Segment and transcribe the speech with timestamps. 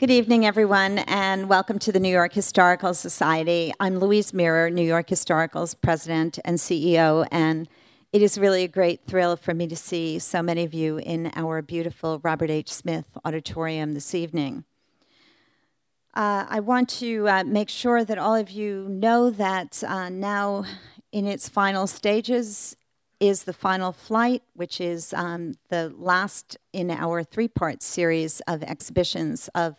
[0.00, 3.70] Good evening, everyone, and welcome to the New York Historical Society.
[3.80, 7.68] I'm Louise Mirrer, New York Historical's president and CEO, and
[8.10, 11.30] it is really a great thrill for me to see so many of you in
[11.36, 12.72] our beautiful Robert H.
[12.72, 14.64] Smith Auditorium this evening.
[16.14, 20.64] Uh, I want to uh, make sure that all of you know that uh, now,
[21.12, 22.74] in its final stages,
[23.20, 28.62] is the final flight, which is um, the last in our three part series of
[28.62, 29.76] exhibitions of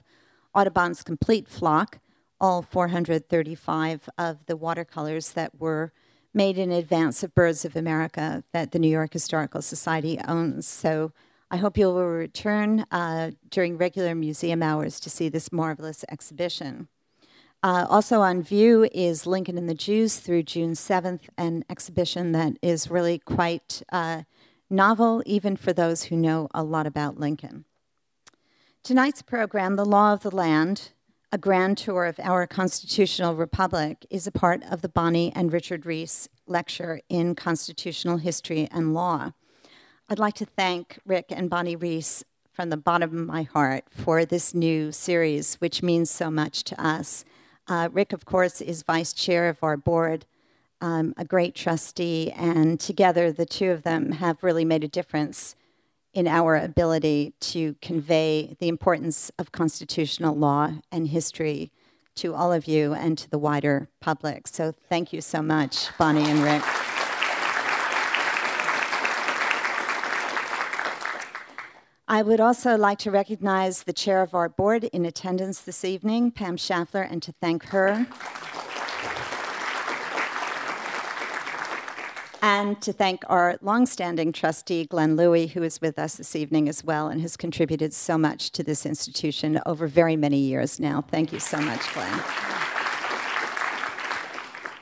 [0.53, 1.99] Audubon's complete flock,
[2.39, 5.93] all 435 of the watercolors that were
[6.33, 10.67] made in advance of Birds of America that the New York Historical Society owns.
[10.67, 11.11] So
[11.49, 16.87] I hope you will return uh, during regular museum hours to see this marvelous exhibition.
[17.63, 22.53] Uh, also on view is Lincoln and the Jews through June 7th, an exhibition that
[22.61, 24.23] is really quite uh,
[24.69, 27.65] novel, even for those who know a lot about Lincoln.
[28.83, 30.89] Tonight's program, The Law of the Land,
[31.31, 35.85] a grand tour of our constitutional republic, is a part of the Bonnie and Richard
[35.85, 39.33] Reiss lecture in constitutional history and law.
[40.09, 44.25] I'd like to thank Rick and Bonnie Reiss from the bottom of my heart for
[44.25, 47.23] this new series, which means so much to us.
[47.67, 50.25] Uh, Rick, of course, is vice chair of our board,
[50.81, 55.55] um, a great trustee, and together the two of them have really made a difference
[56.13, 61.71] in our ability to convey the importance of constitutional law and history
[62.15, 64.47] to all of you and to the wider public.
[64.47, 66.63] So thank you so much, Bonnie and Rick.
[72.07, 76.31] I would also like to recognize the chair of our board in attendance this evening,
[76.31, 78.05] Pam Schafler, and to thank her.
[82.41, 86.83] And to thank our longstanding trustee, Glenn Louie, who is with us this evening as
[86.83, 91.01] well and has contributed so much to this institution over very many years now.
[91.01, 92.23] Thank you so much, Glenn.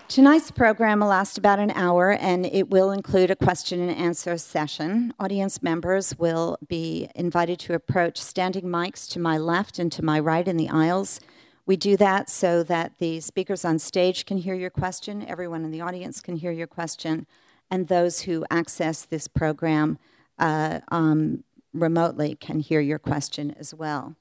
[0.08, 4.38] Tonight's program will last about an hour and it will include a question and answer
[4.40, 5.14] session.
[5.20, 10.20] Audience members will be invited to approach standing mics to my left and to my
[10.20, 11.20] right in the aisles.
[11.68, 15.70] We do that so that the speakers on stage can hear your question, everyone in
[15.70, 17.28] the audience can hear your question,
[17.72, 19.98] and those who access this program
[20.38, 21.44] uh, um,
[21.74, 24.16] remotely can hear your question as well.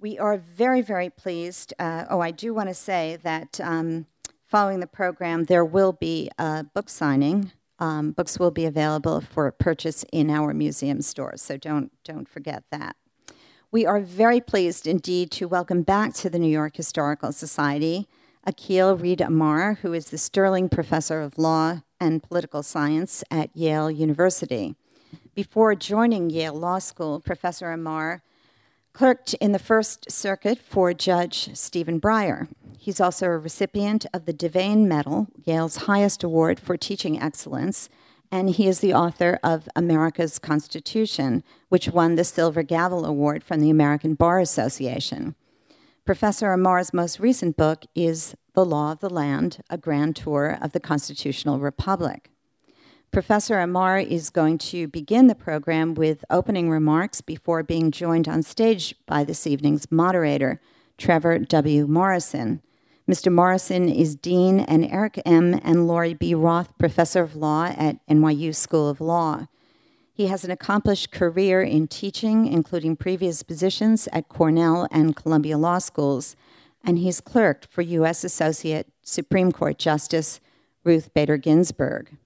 [0.00, 1.74] We are very, very pleased.
[1.78, 4.06] Uh, oh, I do want to say that um,
[4.46, 7.50] following the program, there will be a book signing.
[7.80, 12.64] Um, books will be available for purchase in our museum stores, so don't, don't forget
[12.70, 12.96] that.
[13.70, 18.08] We are very pleased indeed to welcome back to the New York Historical Society
[18.46, 23.90] Akhil Reed Amar, who is the Sterling Professor of Law and Political Science at Yale
[23.90, 24.76] University.
[25.34, 28.22] Before joining Yale Law School, Professor Amar
[28.92, 32.48] clerked in the First Circuit for Judge Stephen Breyer.
[32.78, 37.88] He's also a recipient of the DeVane Medal, Yale's highest award for teaching excellence,
[38.30, 43.60] and he is the author of America's Constitution, which won the Silver Gavel Award from
[43.60, 45.34] the American Bar Association.
[46.08, 50.72] Professor Amar's most recent book is The Law of the Land, a grand tour of
[50.72, 52.30] the constitutional republic.
[53.10, 58.42] Professor Amar is going to begin the program with opening remarks before being joined on
[58.42, 60.62] stage by this evening's moderator,
[60.96, 61.86] Trevor W.
[61.86, 62.62] Morrison.
[63.06, 63.30] Mr.
[63.30, 65.60] Morrison is Dean and Eric M.
[65.62, 66.34] and Laurie B.
[66.34, 69.46] Roth Professor of Law at NYU School of Law.
[70.18, 75.78] He has an accomplished career in teaching, including previous positions at Cornell and Columbia Law
[75.78, 76.34] Schools,
[76.82, 78.24] and he's clerked for U.S.
[78.24, 80.40] Associate Supreme Court Justice
[80.82, 82.16] Ruth Bader Ginsburg.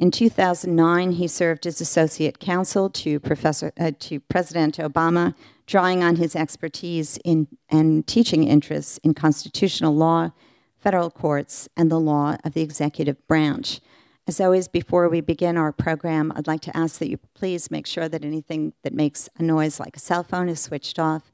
[0.00, 6.16] In 2009, he served as associate counsel to, Professor, uh, to President Obama, drawing on
[6.16, 10.32] his expertise in, and teaching interests in constitutional law,
[10.80, 13.78] federal courts, and the law of the executive branch.
[14.28, 17.86] As always, before we begin our program, I'd like to ask that you please make
[17.86, 21.32] sure that anything that makes a noise like a cell phone is switched off.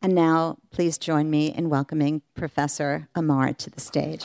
[0.00, 4.24] And now, please join me in welcoming Professor Amar to the stage.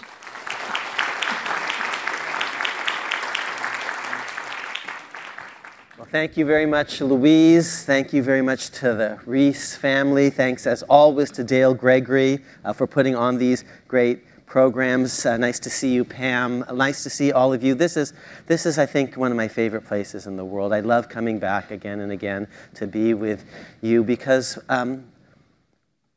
[5.98, 7.83] Well, thank you very much, Louise.
[7.83, 10.30] Thank you very much to the Reiss family.
[10.30, 14.24] Thanks, as always, to Dale Gregory uh, for putting on these great
[14.54, 15.26] programs.
[15.26, 16.64] Uh, nice to see you, Pam.
[16.72, 17.74] Nice to see all of you.
[17.74, 18.14] This is,
[18.46, 20.72] this is, I think, one of my favorite places in the world.
[20.80, 23.46] I love coming back again and again to be with
[23.82, 25.06] you because um,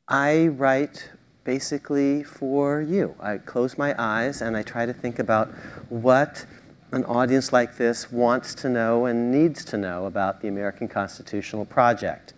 [0.06, 1.08] I write
[1.44, 3.14] basically for you.
[3.20, 5.48] I close my eyes and I try to think about
[5.88, 6.44] what
[6.92, 11.64] an audience like this wants to know and needs to know about the American Constitutional
[11.64, 12.34] Project.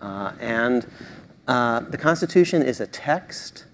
[0.00, 0.86] Uh, and
[1.48, 3.64] Uh, the Constitution is a text,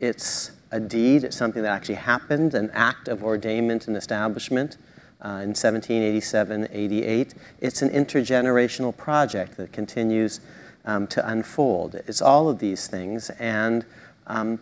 [0.00, 4.76] it's a deed, it's something that actually happened, an act of ordainment and establishment
[5.22, 7.34] uh, in 1787 88.
[7.60, 10.40] It's an intergenerational project that continues
[10.84, 11.96] um, to unfold.
[12.06, 13.84] It's all of these things, and
[14.26, 14.60] um,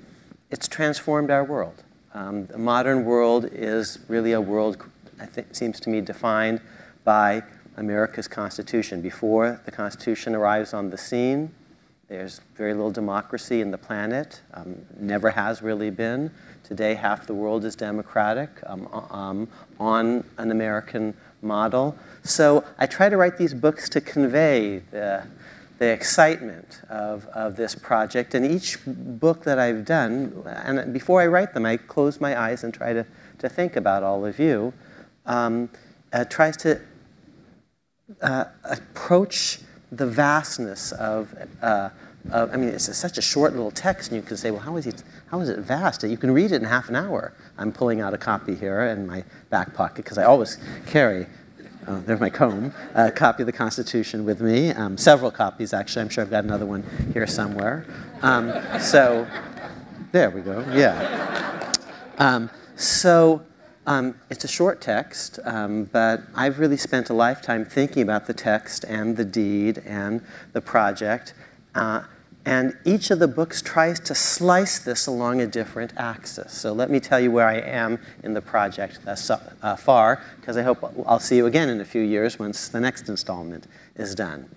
[0.51, 1.83] it's transformed our world.
[2.15, 4.83] Um, the modern world is really a world,
[5.21, 6.61] I think, seems to me, defined
[7.05, 7.43] by
[7.77, 9.01] America's Constitution.
[9.01, 11.53] Before the Constitution arrives on the scene,
[12.09, 16.31] there's very little democracy in the planet, um, never has really been.
[16.65, 21.95] Today, half the world is democratic um, um, on an American model.
[22.23, 25.27] So I try to write these books to convey the,
[25.79, 28.35] the excitement of, of this project.
[28.35, 32.65] And each book that I've done, and before I write them, I close my eyes
[32.65, 33.07] and try to,
[33.39, 34.73] to think about all of you,
[35.27, 35.69] um,
[36.15, 36.81] uh, tries to
[38.23, 39.61] uh, approach
[39.91, 41.91] the vastness of, uh,
[42.31, 44.85] I mean, it's such a short little text, and you can say, well, how is,
[44.85, 44.93] he,
[45.31, 46.03] how is it vast?
[46.03, 47.33] You can read it in half an hour.
[47.57, 51.27] I'm pulling out a copy here in my back pocket because I always carry,
[51.87, 54.71] uh, there's my comb, a copy of the Constitution with me.
[54.73, 56.03] Um, several copies, actually.
[56.03, 56.85] I'm sure I've got another one
[57.15, 57.87] here somewhere.
[58.21, 59.27] Um, so,
[60.13, 61.73] there we go, yeah.
[62.19, 63.43] Um, so,
[63.89, 68.35] um, it's a short text, um, but I've really spent a lifetime thinking about the
[68.35, 71.33] text and the deed and the project.
[71.75, 72.03] Uh,
[72.45, 76.53] and each of the books tries to slice this along a different axis.
[76.53, 80.59] So let me tell you where I am in the project thus uh, far, because
[80.59, 84.15] I hope I'll see you again in a few years once the next installment is
[84.15, 84.51] done.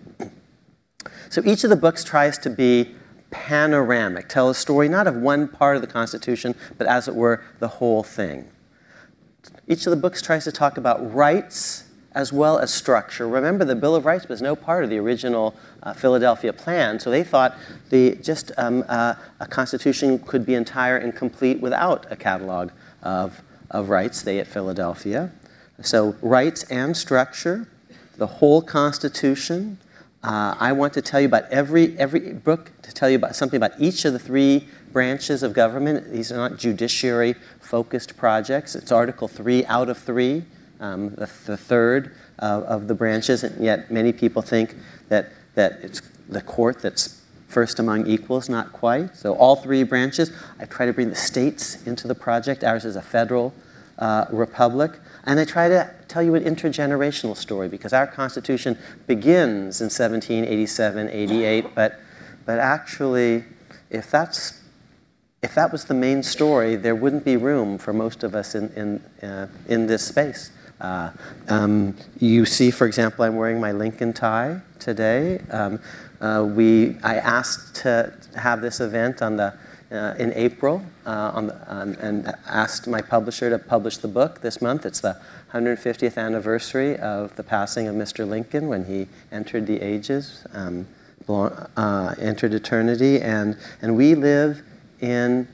[1.30, 2.96] So each of the books tries to be
[3.30, 7.42] panoramic, tell a story not of one part of the Constitution, but as it were,
[7.60, 8.51] the whole thing.
[9.72, 13.26] Each of the books tries to talk about rights as well as structure.
[13.26, 17.10] Remember, the Bill of Rights was no part of the original uh, Philadelphia Plan, so
[17.10, 17.56] they thought
[17.90, 22.72] the, just um, uh, a constitution could be entire and complete without a catalog
[23.02, 25.32] of, of rights, they at Philadelphia.
[25.82, 27.66] So, rights and structure,
[28.18, 29.78] the whole Constitution.
[30.22, 33.56] Uh, I want to tell you about every, every book, to tell you about something
[33.56, 36.12] about each of the three branches of government.
[36.12, 38.76] These are not judiciary focused projects.
[38.76, 40.44] It's Article 3 out of 3,
[40.80, 44.76] um, the, the, third uh, of the branches, and yet many people think
[45.10, 49.16] that, that it's the court that's first among equals, not quite.
[49.16, 50.32] So, all three branches.
[50.60, 52.64] I try to bring the states into the project.
[52.64, 53.54] Ours is a federal
[54.00, 55.00] uh, republic.
[55.26, 61.10] And I try to tell you an intergenerational story because our Constitution begins in 1787,
[61.10, 62.00] 88, but,
[62.46, 63.44] but actually,
[63.90, 64.61] if that's
[65.44, 68.70] if that was the main story, there wouldn't be room for most of us in,
[69.22, 70.52] in, uh, in this space.
[70.80, 71.10] Uh,
[71.48, 75.40] um, you see, for example, I'm wearing my Lincoln tie today.
[75.50, 75.80] Um,
[76.20, 79.54] uh, we, I asked to have this event on the,
[79.92, 84.62] uh, in April uh, on the, and asked my publisher to publish the book this
[84.62, 84.86] month.
[84.86, 85.20] It's the
[85.54, 88.28] 150th anniversary of the passing of Mr.
[88.28, 90.86] Lincoln when he entered the ages, um,
[91.28, 93.20] uh, entered eternity.
[93.22, 94.62] And, and we live
[95.02, 95.48] in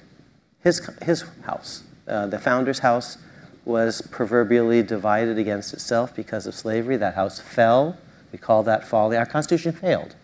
[0.63, 1.83] his, his house.
[2.07, 3.17] Uh, the founder's house
[3.65, 6.97] was proverbially divided against itself because of slavery.
[6.97, 7.97] That house fell.
[8.31, 9.17] We call that folly.
[9.17, 10.15] Our Constitution failed.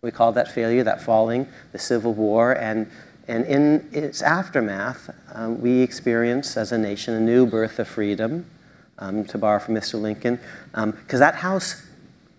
[0.00, 2.52] We call that failure, that falling, the Civil War.
[2.52, 2.88] And,
[3.26, 8.46] and in its aftermath, um, we experience as a nation a new birth of freedom,
[8.98, 10.00] um, to borrow from Mr.
[10.00, 10.38] Lincoln,
[10.72, 11.84] because um, that house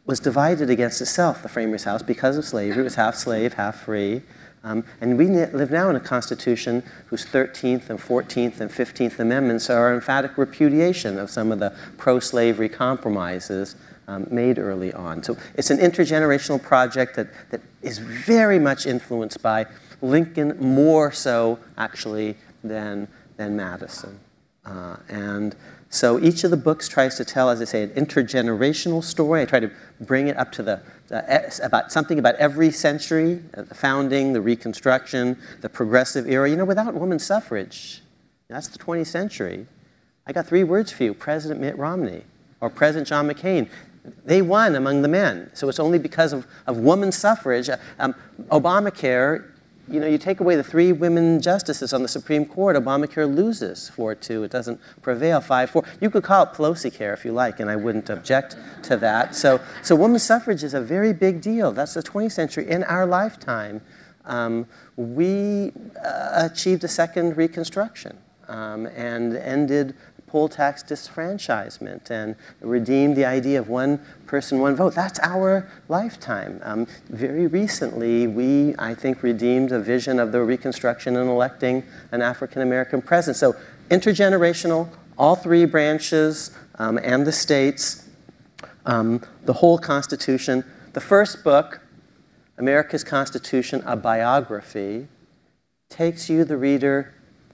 [0.05, 2.81] was divided against itself, the framers' house, because of slavery.
[2.81, 4.21] It was half slave, half free.
[4.63, 9.69] Um, and we live now in a Constitution whose 13th and 14th and 15th Amendments
[9.69, 13.75] are emphatic repudiation of some of the pro slavery compromises
[14.09, 15.23] um, made early on.
[15.23, 19.65] So it's an intergenerational project that, that is very much influenced by
[20.01, 24.19] Lincoln, more so actually than, than Madison.
[24.65, 25.55] Uh, and
[25.89, 29.41] so each of the books tries to tell, as I say, an intergenerational story.
[29.41, 33.75] I try to bring it up to the about something about every century, uh, the
[33.75, 36.49] founding, the Reconstruction, the Progressive era.
[36.49, 38.01] You know, without women's suffrage,
[38.47, 39.65] that's the 20th century.
[40.27, 42.23] I got three words for you: President Mitt Romney
[42.61, 43.69] or President John McCain.
[44.25, 45.51] They won among the men.
[45.53, 47.69] So it's only because of, of women's suffrage.
[47.69, 48.15] Uh, um,
[48.49, 49.45] Obamacare
[49.89, 53.89] you know, you take away the three women justices on the Supreme Court, Obamacare loses
[53.89, 54.43] 4 2.
[54.43, 55.83] It doesn't prevail 5 4.
[56.01, 59.35] You could call it Pelosi care if you like, and I wouldn't object to that.
[59.35, 61.71] So, so women's suffrage is a very big deal.
[61.71, 62.69] That's the 20th century.
[62.69, 63.81] In our lifetime,
[64.25, 65.71] um, we
[66.03, 68.17] uh, achieved a second Reconstruction
[68.47, 69.95] um, and ended
[70.29, 74.93] poll tax disfranchisement and redeemed the idea of one person, one vote.
[74.93, 76.61] That's our lifetime.
[76.63, 82.21] Um, very recently, we, I think, redeemed a vision of the Reconstruction and electing an
[82.21, 83.37] African American president.
[83.37, 83.55] So,
[83.89, 88.07] intergenerational, all three branches um, and the states,
[88.85, 90.63] um, the whole Constitution.
[90.93, 91.81] The first book,
[92.57, 95.07] America's Constitution, a biography,
[95.89, 97.13] takes you, the reader,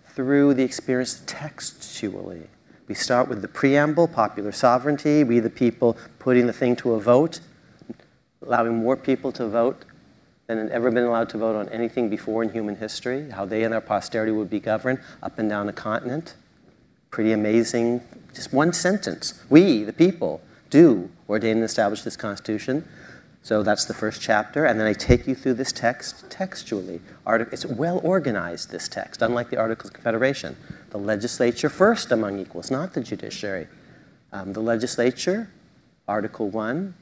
[0.10, 2.48] through the experience textually.
[2.88, 7.00] We start with the preamble, popular sovereignty, we the people putting the thing to a
[7.00, 7.40] vote,
[8.44, 9.86] allowing more people to vote
[10.46, 13.64] than had ever been allowed to vote on anything before in human history, how they
[13.64, 16.36] and their posterity would be governed up and down a continent.
[17.10, 18.02] Pretty amazing.
[18.36, 19.42] Just one sentence.
[19.50, 22.88] We, the people, do ordain and establish this Constitution.
[23.42, 27.00] So that's the first chapter, and then I take you through this text textually.
[27.28, 30.58] It's well organized, this text, unlike the Articles of Confederation.
[30.96, 33.68] The legislature first among equals, not the judiciary.
[34.32, 35.50] Um, the legislature,
[36.08, 36.94] Article 1,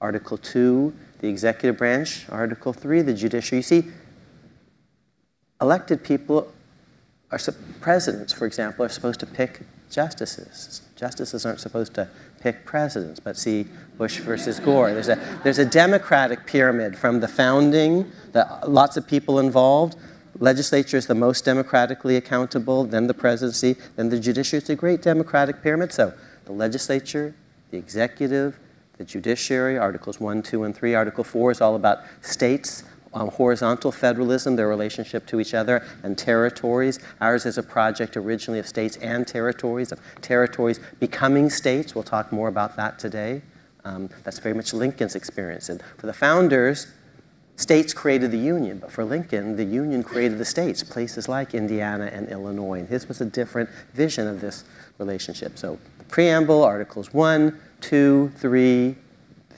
[0.00, 3.58] Article 2, the executive branch, Article 3, the judiciary.
[3.58, 3.84] You see,
[5.60, 6.52] elected people
[7.30, 7.38] are,
[7.80, 9.60] presidents, for example, are supposed to pick
[9.92, 10.82] justices.
[10.96, 12.08] Justices aren't supposed to
[12.40, 14.92] pick presidents, but see Bush versus Gore.
[14.92, 19.94] There's a, there's a democratic pyramid from the founding, the, lots of people involved.
[20.40, 24.60] Legislature is the most democratically accountable, then the presidency, then the judiciary.
[24.60, 25.92] It's a great democratic pyramid.
[25.92, 26.12] So
[26.44, 27.34] the legislature,
[27.70, 28.58] the executive,
[28.98, 30.94] the judiciary, Articles 1, 2, and 3.
[30.94, 32.84] Article 4 is all about states
[33.16, 36.98] um, horizontal federalism, their relationship to each other, and territories.
[37.20, 41.94] Ours is a project originally of states and territories, of territories becoming states.
[41.94, 43.42] We'll talk more about that today.
[43.84, 45.70] Um, that's very much Lincoln's experience.
[45.70, 46.88] And for the founders,
[47.56, 52.10] states created the Union, but for Lincoln, the Union created the states, places like Indiana
[52.12, 52.80] and Illinois.
[52.80, 54.64] And his was a different vision of this
[54.98, 55.58] relationship.
[55.58, 58.96] So, the preamble, Articles 1, 2, 3,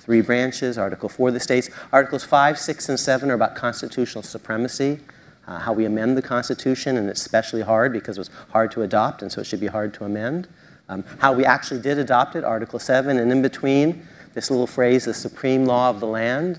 [0.09, 0.79] three branches.
[0.79, 1.69] Article 4, the states.
[1.93, 5.01] Articles 5, 6, and 7 are about constitutional supremacy,
[5.47, 8.81] uh, how we amend the Constitution, and it's especially hard because it was hard to
[8.81, 10.49] adopt, and so it should be hard to amend.
[10.89, 15.05] Um, how we actually did adopt it, Article 7, and in between, this little phrase,
[15.05, 16.59] the supreme law of the land,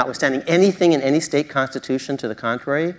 [0.00, 2.94] notwithstanding anything in any state constitution to the contrary.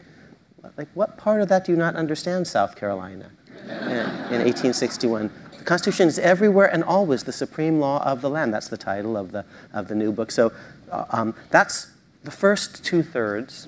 [0.78, 3.32] Like, what part of that do you not understand, South Carolina,
[3.66, 3.98] in,
[4.36, 5.32] in 1861?
[5.58, 8.54] The Constitution is everywhere and always the supreme law of the land.
[8.54, 10.30] That's the title of the, of the new book.
[10.30, 10.54] So
[10.92, 11.90] uh, um, that's
[12.24, 13.68] the first two thirds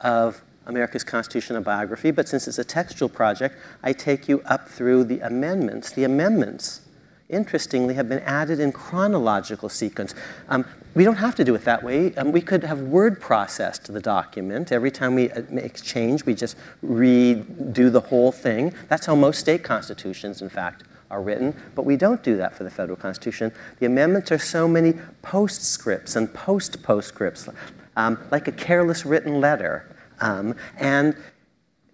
[0.00, 2.10] of America's Constitutional biography.
[2.10, 5.92] But since it's a textual project, I take you up through the amendments.
[5.92, 6.80] The amendments
[7.28, 10.14] interestingly, have been added in chronological sequence.
[10.48, 12.14] Um, we don't have to do it that way.
[12.14, 14.70] Um, we could have word processed the document.
[14.70, 18.72] Every time we uh, make change, we just redo the whole thing.
[18.88, 21.54] That's how most state constitutions, in fact, are written.
[21.74, 23.52] But we don't do that for the federal constitution.
[23.80, 27.48] The amendments are so many postscripts and post postscripts,
[27.96, 29.96] um, like a careless written letter.
[30.20, 31.16] Um, and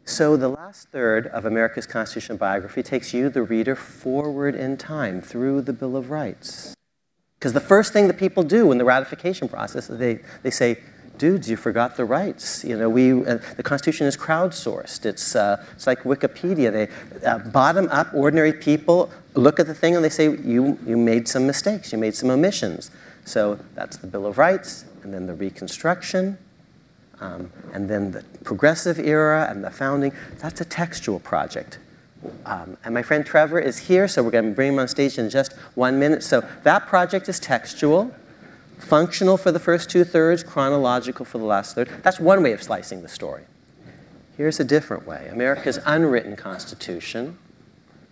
[0.05, 5.21] so, the last third of America's constitutional biography takes you, the reader, forward in time
[5.21, 6.75] through the Bill of Rights.
[7.41, 10.77] Because the first thing that people do in the ratification process is they, they say,
[11.17, 12.63] dudes, you forgot the rights.
[12.65, 15.07] You know, we, uh, the Constitution is crowdsourced.
[15.07, 16.71] It's, uh, it's like Wikipedia.
[16.71, 20.99] They uh, bottom up, ordinary people look at the thing and they say, you, you
[20.99, 22.91] made some mistakes, you made some omissions.
[23.25, 26.37] So that's the Bill of Rights, and then the Reconstruction,
[27.21, 31.79] um, and then the progressive era and the founding, that's a textual project.
[32.45, 35.19] Um, and my friend Trevor is here, so we're going to bring him on stage
[35.19, 36.23] in just one minute.
[36.23, 38.15] So that project is textual,
[38.79, 41.89] functional for the first two thirds, chronological for the last third.
[42.03, 43.45] That's one way of slicing the story.
[44.37, 47.39] Here's a different way America's unwritten constitution,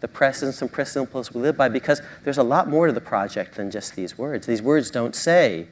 [0.00, 3.56] the precedents and principles we live by, because there's a lot more to the project
[3.56, 4.46] than just these words.
[4.46, 5.68] These words don't say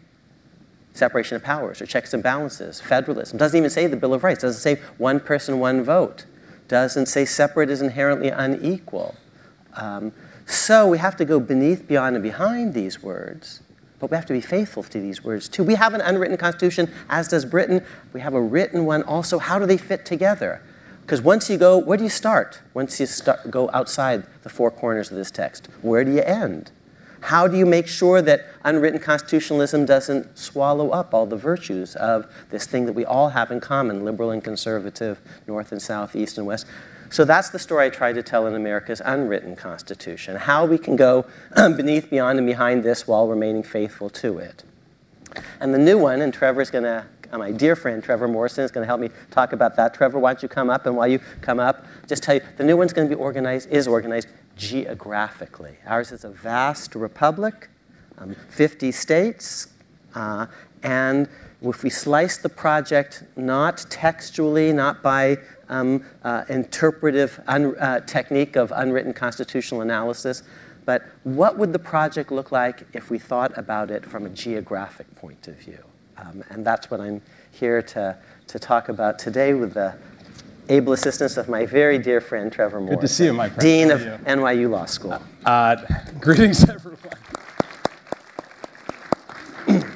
[0.93, 3.39] separation of powers or checks and balances, federalism.
[3.39, 4.43] Doesn't even say the Bill of Rights.
[4.43, 6.25] Doesn't say one person, one vote.
[6.69, 9.15] Doesn't say separate is inherently unequal.
[9.75, 10.13] Um,
[10.47, 13.63] so we have to go beneath, beyond, and behind these words,
[13.99, 15.65] but we have to be faithful to these words too.
[15.65, 17.85] We have an unwritten constitution, as does Britain.
[18.13, 19.39] We have a written one also.
[19.39, 20.63] How do they fit together?
[21.03, 22.61] Because once you go, where do you start?
[22.75, 26.73] Once you start, go outside the four corners of this text, where do you end?
[27.21, 32.27] How do you make sure that unwritten constitutionalism doesn't swallow up all the virtues of
[32.51, 36.39] this thing that we all have in common, liberal and conservative, north and south, east
[36.39, 36.67] and west?
[37.09, 40.97] So that's the story I try to tell in America's unwritten constitution how we can
[40.97, 44.65] go beneath, beyond, and behind this while remaining faithful to it.
[45.61, 48.71] And the new one, and Trevor's going to uh, my dear friend Trevor Morrison is
[48.71, 49.95] going to help me talk about that.
[49.95, 50.87] Trevor, why don't you come up?
[50.87, 53.69] And while you come up, just tell you the new one's going to be organized,
[53.71, 55.77] is organized geographically.
[55.87, 57.69] Ours is a vast republic,
[58.19, 59.69] um, 50 states,
[60.15, 60.47] uh,
[60.83, 61.29] and
[61.63, 68.73] if we slice the project not textually, not by um, uh, interpretive uh, technique of
[68.75, 70.43] unwritten constitutional analysis,
[70.85, 75.13] but what would the project look like if we thought about it from a geographic
[75.17, 75.83] point of view?
[76.17, 77.21] Um, and that's what I'm
[77.51, 79.97] here to, to talk about today with the
[80.69, 82.97] able assistance of my very dear friend Trevor Morrison.
[82.97, 83.61] Good to see you, my friend.
[83.61, 85.21] Dean of NYU Law School.
[85.45, 85.77] Uh,
[86.21, 86.99] greetings, everyone.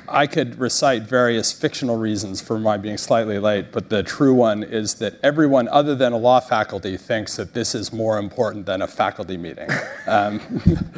[0.09, 4.65] I could recite various fictional reasons for my being slightly late, but the true one
[4.65, 8.83] is that everyone other than a law faculty thinks that this is more important than
[8.83, 9.69] a faculty meeting.
[10.07, 10.41] Um,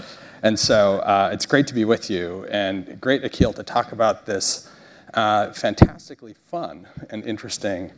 [0.42, 4.24] and so uh, it's great to be with you, and great, Akhil, to talk about
[4.24, 4.70] this
[5.12, 7.90] uh, fantastically fun and interesting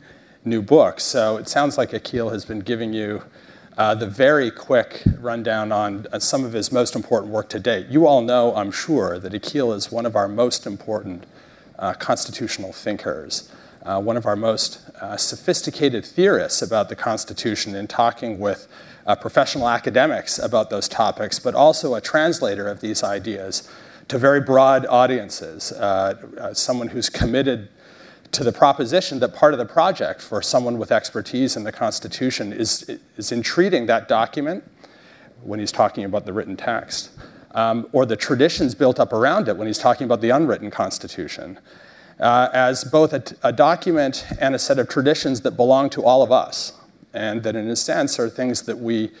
[0.45, 0.99] new book.
[0.99, 3.23] So it sounds like Akhil has been giving you
[3.77, 7.87] uh, the very quick rundown on uh, some of his most important work to date.
[7.87, 11.25] You all know, I'm sure, that Akhil is one of our most important
[11.77, 13.51] uh, constitutional thinkers,
[13.83, 18.67] uh, one of our most uh, sophisticated theorists about the Constitution in talking with
[19.05, 23.69] uh, professional academics about those topics, but also a translator of these ideas
[24.07, 25.73] to very broad audiences,
[26.53, 27.67] someone who's committed
[28.35, 32.51] to the proposition that part of the project for someone with expertise in the Constitution
[32.51, 34.61] is, is in treating that document
[35.41, 37.11] when he's talking about the written text,
[37.51, 41.57] um, or the traditions built up around it when he's talking about the unwritten Constitution,
[42.19, 46.21] uh, as both a, a document and a set of traditions that belong to all
[46.21, 46.73] of us,
[47.13, 49.11] and that in a sense are things that we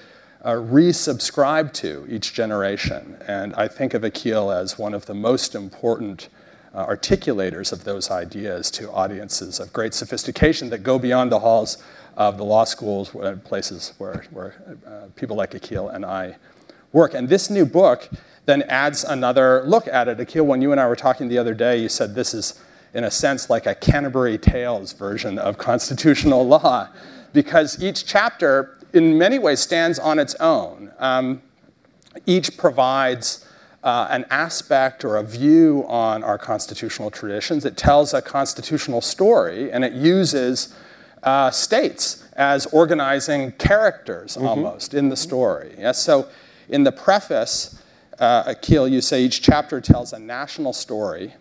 [0.43, 3.17] uh, resubscribe to each generation.
[3.25, 6.27] And I think of Akhil as one of the most important
[6.75, 11.81] uh, articulators of those ideas to audiences of great sophistication that go beyond the halls
[12.17, 13.11] of the law schools,
[13.43, 16.35] places where, where uh, people like Akhil and I
[16.91, 17.13] work.
[17.13, 18.09] And this new book
[18.45, 20.17] then adds another look at it.
[20.17, 22.61] Akhil, when you and I were talking the other day, you said this is,
[22.93, 26.89] in a sense, like a Canterbury Tales version of constitutional law,
[27.33, 30.91] because each chapter, in many ways, stands on its own.
[30.99, 31.41] Um,
[32.25, 33.44] each provides
[33.85, 37.65] uh, an aspect or a view on our constitutional traditions.
[37.65, 40.75] It tells a constitutional story, and it uses
[41.21, 44.47] uh, states as organizing characters mm-hmm.
[44.47, 45.75] almost in the story.
[45.77, 46.27] Yes, so
[46.67, 47.81] in the preface,
[48.17, 51.35] uh, you say each chapter tells a national story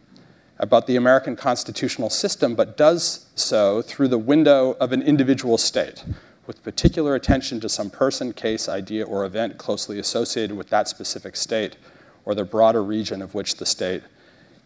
[0.59, 6.05] about the American constitutional system, but does so through the window of an individual state,
[6.47, 11.37] with particular attention to some person, case, idea, or event closely associated with that specific
[11.37, 11.77] state
[12.25, 14.03] or the broader region of which the state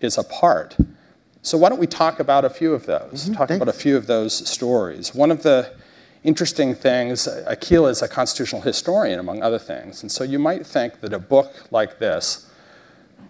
[0.00, 0.76] is a part.
[1.42, 3.24] So, why don't we talk about a few of those?
[3.24, 3.34] Mm-hmm.
[3.34, 3.62] Talk Thanks.
[3.62, 5.14] about a few of those stories.
[5.14, 5.72] One of the
[6.24, 10.02] interesting things, Akhil is a constitutional historian, among other things.
[10.02, 12.50] And so, you might think that a book like this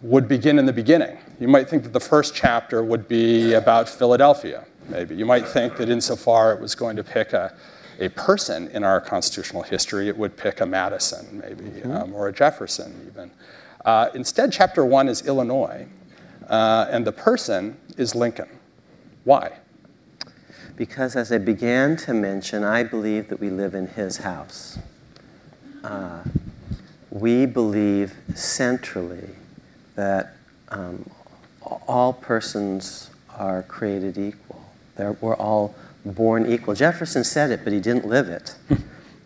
[0.02, 1.18] would begin in the beginning.
[1.40, 5.14] You might think that the first chapter would be about Philadelphia, maybe.
[5.14, 7.54] You might think that insofar it was going to pick a,
[7.98, 11.90] a person in our constitutional history, it would pick a Madison, maybe, mm-hmm.
[11.90, 13.30] um, or a Jefferson, even.
[13.84, 15.86] Uh, instead, chapter one is Illinois,
[16.48, 18.48] uh, and the person is Lincoln.
[19.24, 19.52] Why?
[20.76, 24.78] Because, as I began to mention, I believe that we live in his house.
[25.82, 26.22] Uh,
[27.10, 29.30] we believe centrally
[29.96, 30.34] that
[30.68, 31.08] um,
[31.62, 34.64] all persons are created equal.
[34.96, 36.74] They're, we're all born equal.
[36.74, 38.54] Jefferson said it, but he didn't live it.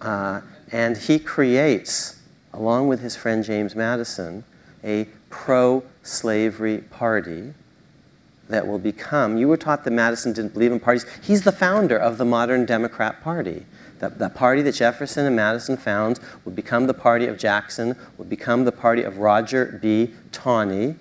[0.02, 0.40] Uh,
[0.72, 2.21] and he creates
[2.52, 4.44] along with his friend James Madison,
[4.84, 7.54] a pro slavery party
[8.48, 9.36] that will become.
[9.38, 11.06] You were taught that Madison didn't believe in parties.
[11.22, 13.64] He's the founder of the modern Democrat Party.
[14.00, 18.28] That, that party that Jefferson and Madison found would become the party of Jackson, would
[18.28, 20.10] become the party of Roger B.
[20.32, 20.96] Taney,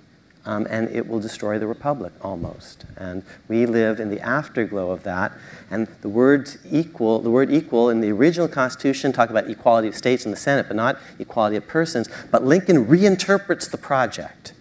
[0.46, 2.86] um, and it will destroy the republic almost.
[2.98, 5.32] And we live in the afterglow of that.
[5.70, 9.96] And the word equal, the word equal in the original Constitution talk about equality of
[9.96, 12.10] states in the Senate, but not equality of persons.
[12.32, 14.54] But Lincoln reinterprets the project,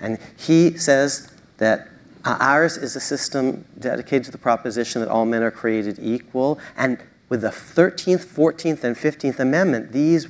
[0.00, 1.88] and he says that
[2.24, 6.98] ours is a system dedicated to the proposition that all men are created equal, and
[7.28, 10.28] with the 13th, 14th, and 15th Amendment, these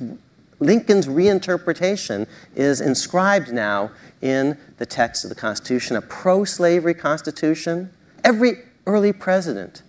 [0.59, 7.91] Lincoln's reinterpretation is inscribed now in the text of the Constitution, a pro slavery Constitution.
[8.23, 9.83] Every early president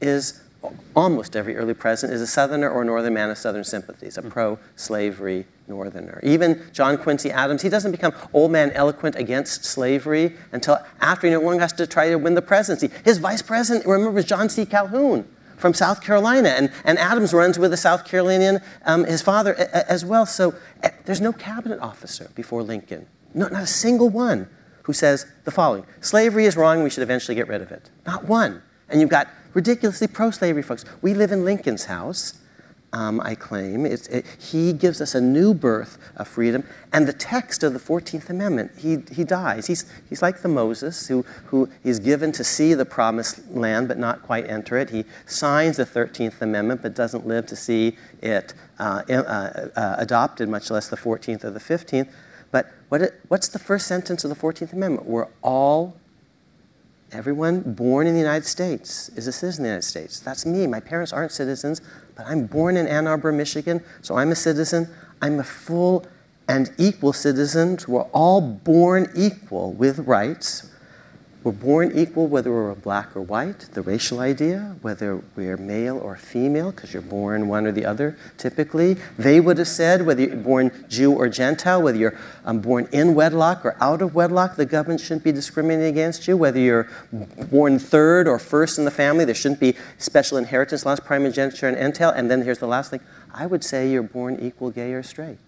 [0.00, 0.42] is,
[0.94, 4.22] almost every early president, is a Southerner or a Northern man of Southern sympathies, a
[4.22, 6.20] pro slavery Northerner.
[6.22, 11.32] Even John Quincy Adams, he doesn't become old man eloquent against slavery until after he
[11.32, 12.90] no longer has to try to win the presidency.
[13.04, 14.66] His vice president, remember, was John C.
[14.66, 16.48] Calhoun from South Carolina.
[16.48, 20.26] And, and Adams runs with a South Carolinian, um, his father, a, as well.
[20.26, 24.48] So a, there's no cabinet officer before Lincoln, no, not a single one
[24.82, 27.90] who says the following Slavery is wrong, we should eventually get rid of it.
[28.06, 28.62] Not one.
[28.88, 30.84] And you've got ridiculously pro slavery folks.
[31.02, 32.40] We live in Lincoln's house
[32.92, 33.86] um, I claim.
[33.86, 36.64] It, he gives us a new birth of freedom.
[36.92, 39.66] And the text of the 14th Amendment, he, he dies.
[39.66, 43.98] He's, he's like the Moses who, who is given to see the promised land but
[43.98, 44.90] not quite enter it.
[44.90, 49.12] He signs the 13th Amendment but doesn't live to see it uh, uh,
[49.76, 52.08] uh, adopted, much less the 14th or the 15th.
[52.50, 55.06] But what what's the first sentence of the 14th Amendment?
[55.06, 55.96] We're all
[57.12, 60.20] Everyone born in the United States is a citizen of the United States.
[60.20, 60.68] That's me.
[60.68, 61.80] My parents aren't citizens,
[62.14, 64.88] but I'm born in Ann Arbor, Michigan, so I'm a citizen.
[65.20, 66.06] I'm a full
[66.48, 67.78] and equal citizen.
[67.88, 70.69] We're all born equal with rights,
[71.42, 76.16] we're born equal whether we're black or white, the racial idea, whether we're male or
[76.16, 78.98] female, because you're born one or the other typically.
[79.18, 83.14] They would have said whether you're born Jew or Gentile, whether you're um, born in
[83.14, 86.36] wedlock or out of wedlock, the government shouldn't be discriminating against you.
[86.36, 86.88] Whether you're
[87.50, 91.76] born third or first in the family, there shouldn't be special inheritance laws, primogeniture, and
[91.76, 92.10] entail.
[92.10, 93.00] And then here's the last thing
[93.32, 95.38] I would say you're born equal, gay, or straight.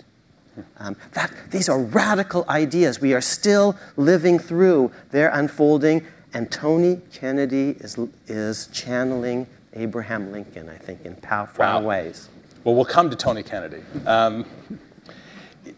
[0.79, 3.01] Um, that, these are radical ideas.
[3.01, 10.69] We are still living through their unfolding, and Tony Kennedy is, is channeling Abraham Lincoln,
[10.69, 11.81] I think, in powerful wow.
[11.81, 12.29] ways.
[12.65, 13.83] Well, we'll come to Tony Kennedy.
[14.07, 14.45] Um,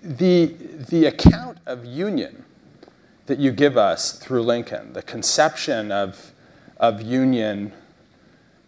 [0.03, 0.55] the,
[0.89, 2.45] the account of union
[3.27, 6.33] that you give us through Lincoln, the conception of,
[6.79, 7.73] of union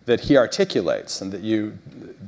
[0.06, 1.76] that he articulates and that you,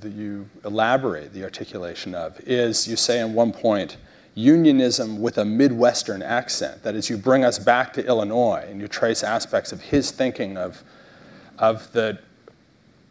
[0.01, 3.97] that you elaborate the articulation of is, you say in one point,
[4.35, 6.83] unionism with a Midwestern accent.
[6.83, 10.57] That is, you bring us back to Illinois and you trace aspects of his thinking
[10.57, 10.83] of,
[11.59, 12.19] of, the,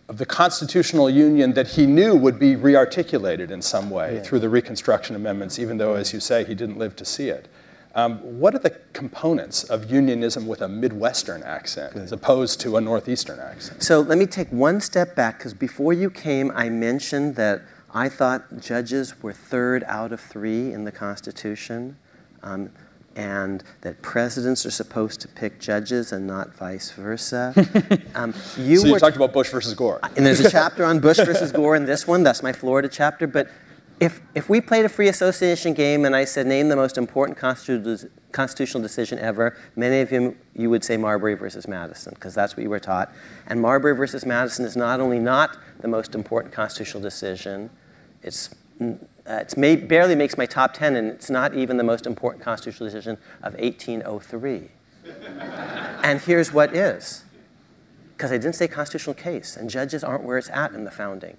[0.10, 4.21] of the constitutional union that he knew would be rearticulated in some way yeah.
[4.21, 7.47] through the Reconstruction Amendments, even though, as you say, he didn't live to see it.
[7.95, 12.04] Um, what are the components of unionism with a Midwestern accent Good.
[12.04, 13.82] as opposed to a Northeastern accent?
[13.82, 18.10] So let me take one step back because before you came, I mentioned that I
[18.10, 21.97] thought judges were third out of three in the Constitution.
[22.43, 22.69] Um,
[23.17, 27.54] and that presidents are supposed to pick judges and not vice versa.
[28.15, 30.00] Um, you so you were, talked about Bush versus Gore.
[30.15, 32.23] And there's a chapter on Bush versus Gore in this one.
[32.23, 33.28] That's my Florida chapter.
[33.28, 33.47] But
[33.99, 37.38] if, if we played a free association game and I said, name the most important
[37.38, 42.63] constitutional decision ever, many of you, you would say Marbury versus Madison, because that's what
[42.63, 43.12] you were taught.
[43.47, 47.71] And Marbury versus Madison is not only not the most important constitutional decision,
[48.21, 48.93] it's, uh,
[49.25, 53.17] it's barely makes my top 10, and it's not even the most important constitutional decision
[53.41, 54.69] of 1803.
[56.03, 57.23] and here's what is.
[58.15, 61.38] Because I didn't say constitutional case, and judges aren't where it's at in the founding.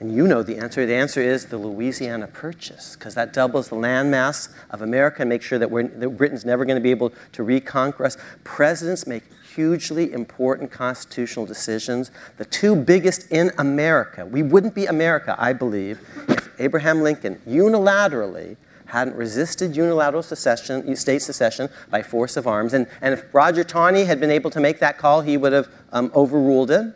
[0.00, 0.86] And you know the answer.
[0.86, 5.44] The answer is the Louisiana Purchase, because that doubles the landmass of America and makes
[5.44, 8.16] sure that, that Britain's never going to be able to reconquer us.
[8.44, 9.24] Presidents make
[9.56, 14.24] hugely important constitutional decisions, the two biggest in America.
[14.24, 18.56] We wouldn't be America, I believe, if Abraham Lincoln unilaterally
[18.86, 22.72] hadn't resisted unilateral secession, state secession by force of arms.
[22.72, 25.68] And, and if Roger Taney had been able to make that call, he would have
[25.92, 26.94] um, overruled it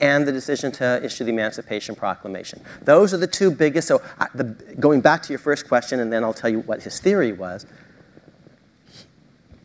[0.00, 2.60] and the decision to issue the Emancipation Proclamation.
[2.82, 3.88] Those are the two biggest.
[3.88, 4.02] So,
[4.34, 4.44] the,
[4.78, 7.66] going back to your first question, and then I'll tell you what his theory was.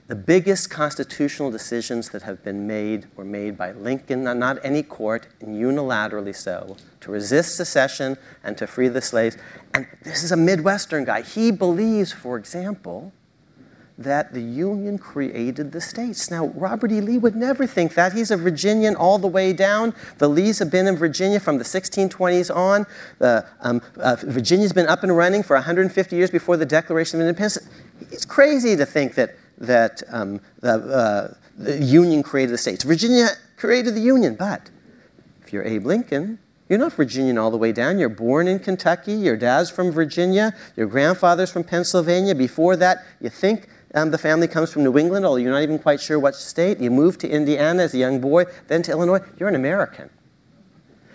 [0.08, 5.28] The biggest constitutional decisions that have been made were made by Lincoln, not any court,
[5.40, 9.36] and unilaterally so, to resist secession and to free the slaves.
[9.74, 11.24] And this is a Midwestern guy.
[11.24, 13.14] He believes, for example,
[13.98, 16.30] that the Union created the states.
[16.30, 17.00] Now, Robert E.
[17.00, 18.12] Lee would never think that.
[18.12, 19.94] He's a Virginian all the way down.
[20.18, 22.86] The Lees have been in Virginia from the 1620s on.
[23.62, 27.58] um, uh, Virginia's been up and running for 150 years before the Declaration of Independence.
[28.12, 32.84] It's crazy to think that, that um, the, uh, the Union created the states.
[32.84, 34.70] Virginia created the Union, but
[35.42, 38.00] if you're Abe Lincoln, you're not Virginian all the way down.
[38.00, 39.14] You're born in Kentucky.
[39.14, 40.54] Your dad's from Virginia.
[40.76, 42.34] Your grandfather's from Pennsylvania.
[42.34, 45.80] Before that, you think um, the family comes from New England, although you're not even
[45.80, 46.80] quite sure what state.
[46.80, 49.22] You move to Indiana as a young boy, then to Illinois.
[49.40, 50.10] You're an American.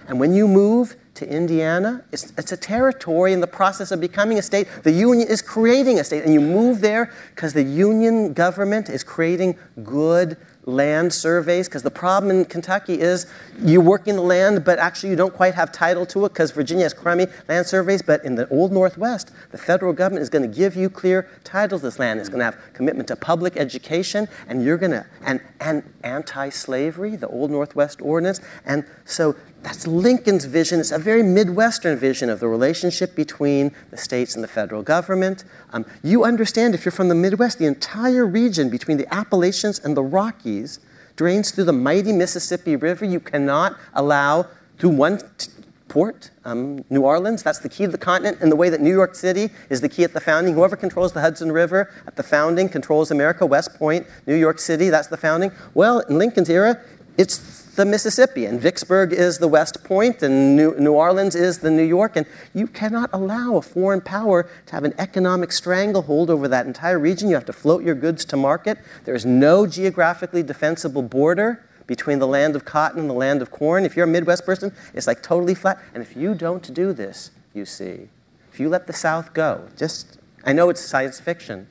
[0.08, 4.38] And when you move to Indiana, it's, it's, a territory in the process of becoming
[4.38, 4.66] a state.
[4.82, 9.04] The Union is creating a state, and you move there because the Union government is
[9.04, 13.26] creating good land surveys, because the problem in Kentucky is
[13.58, 16.84] you're working the land, but actually you don't quite have title to it because Virginia
[16.84, 18.02] has crummy land surveys.
[18.02, 21.78] But in the old Northwest, the federal government is going to give you clear title
[21.78, 22.20] to this land.
[22.20, 26.50] It's going to have commitment to public education, and you're going to, and, and anti
[26.50, 28.40] slavery, the old Northwest ordinance.
[28.64, 30.80] And so that's Lincoln's vision.
[30.80, 35.44] It's a very Midwestern vision of the relationship between the states and the federal government.
[35.72, 39.96] Um, you understand, if you're from the Midwest, the entire region between the Appalachians and
[39.96, 40.80] the Rockies
[41.16, 43.04] drains through the mighty Mississippi River.
[43.04, 44.46] You cannot allow
[44.78, 45.50] through one t-
[45.88, 48.92] port, um, New Orleans, that's the key to the continent, in the way that New
[48.92, 50.54] York City is the key at the founding.
[50.54, 53.44] Whoever controls the Hudson River at the founding controls America.
[53.44, 55.50] West Point, New York City, that's the founding.
[55.74, 56.80] Well, in Lincoln's era,
[57.18, 57.36] it's
[57.76, 62.16] the Mississippi, and Vicksburg is the West Point, and New, Orleans is the New York.
[62.16, 66.98] And you cannot allow a foreign power to have an economic stranglehold over that entire
[66.98, 67.28] region.
[67.28, 68.78] You have to float your goods to market.
[69.04, 73.50] There is no geographically defensible border between the land of cotton and the land of
[73.50, 73.84] corn.
[73.84, 75.78] If you're a Midwest person, it's like totally flat.
[75.94, 78.08] And if you don't do this, you see,
[78.52, 81.66] if you let the South go, just, I know it's science fiction,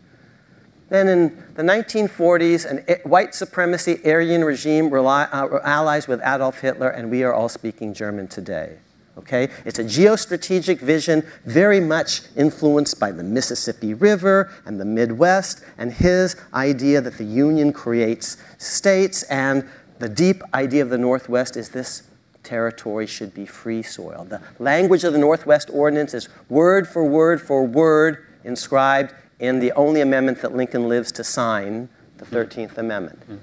[0.89, 6.89] then in the 1940s, a white supremacy Aryan regime rely, uh, allies with Adolf Hitler,
[6.89, 8.77] and we are all speaking German today.
[9.17, 9.49] Okay?
[9.65, 15.91] It's a geostrategic vision very much influenced by the Mississippi River and the Midwest, and
[15.91, 19.67] his idea that the Union creates states, and
[19.99, 22.03] the deep idea of the Northwest is this
[22.43, 24.25] territory should be free soil.
[24.27, 29.71] The language of the Northwest Ordinance is word for word for word inscribed in the
[29.73, 33.19] only amendment that Lincoln lives to sign, the 13th Amendment.
[33.21, 33.35] Mm-hmm.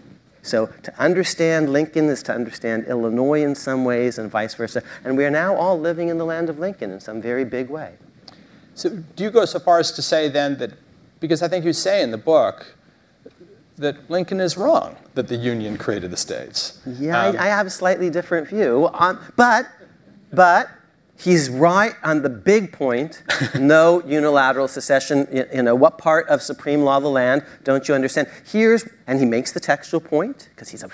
[0.42, 4.82] So to understand Lincoln is to understand Illinois in some ways and vice versa.
[5.04, 7.68] And we are now all living in the land of Lincoln in some very big
[7.68, 7.94] way.
[8.74, 10.72] So do you go so far as to say then that,
[11.18, 12.76] because I think you say in the book,
[13.78, 16.80] that Lincoln is wrong that the Union created the states.
[16.87, 18.88] Yeah, um, I, I, have a slightly different view.
[18.94, 19.66] Um, but,
[20.32, 20.70] but
[21.18, 23.22] He's right on the big point
[23.59, 25.26] no unilateral secession.
[25.52, 28.29] You know, what part of supreme law of the land don't you understand?
[28.44, 30.90] Here's, and he makes the textual point, because he's a,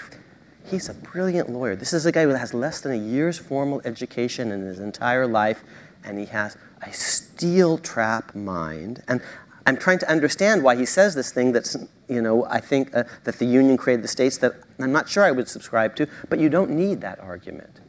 [0.64, 1.74] he's a brilliant lawyer.
[1.74, 5.26] This is a guy who has less than a year's formal education in his entire
[5.26, 5.64] life,
[6.04, 9.02] and he has a steel trap mind.
[9.08, 9.20] And
[9.66, 11.76] I'm trying to understand why he says this thing that's,
[12.08, 15.24] you know, I think uh, that the Union created the states that I'm not sure
[15.24, 17.80] I would subscribe to, but you don't need that argument.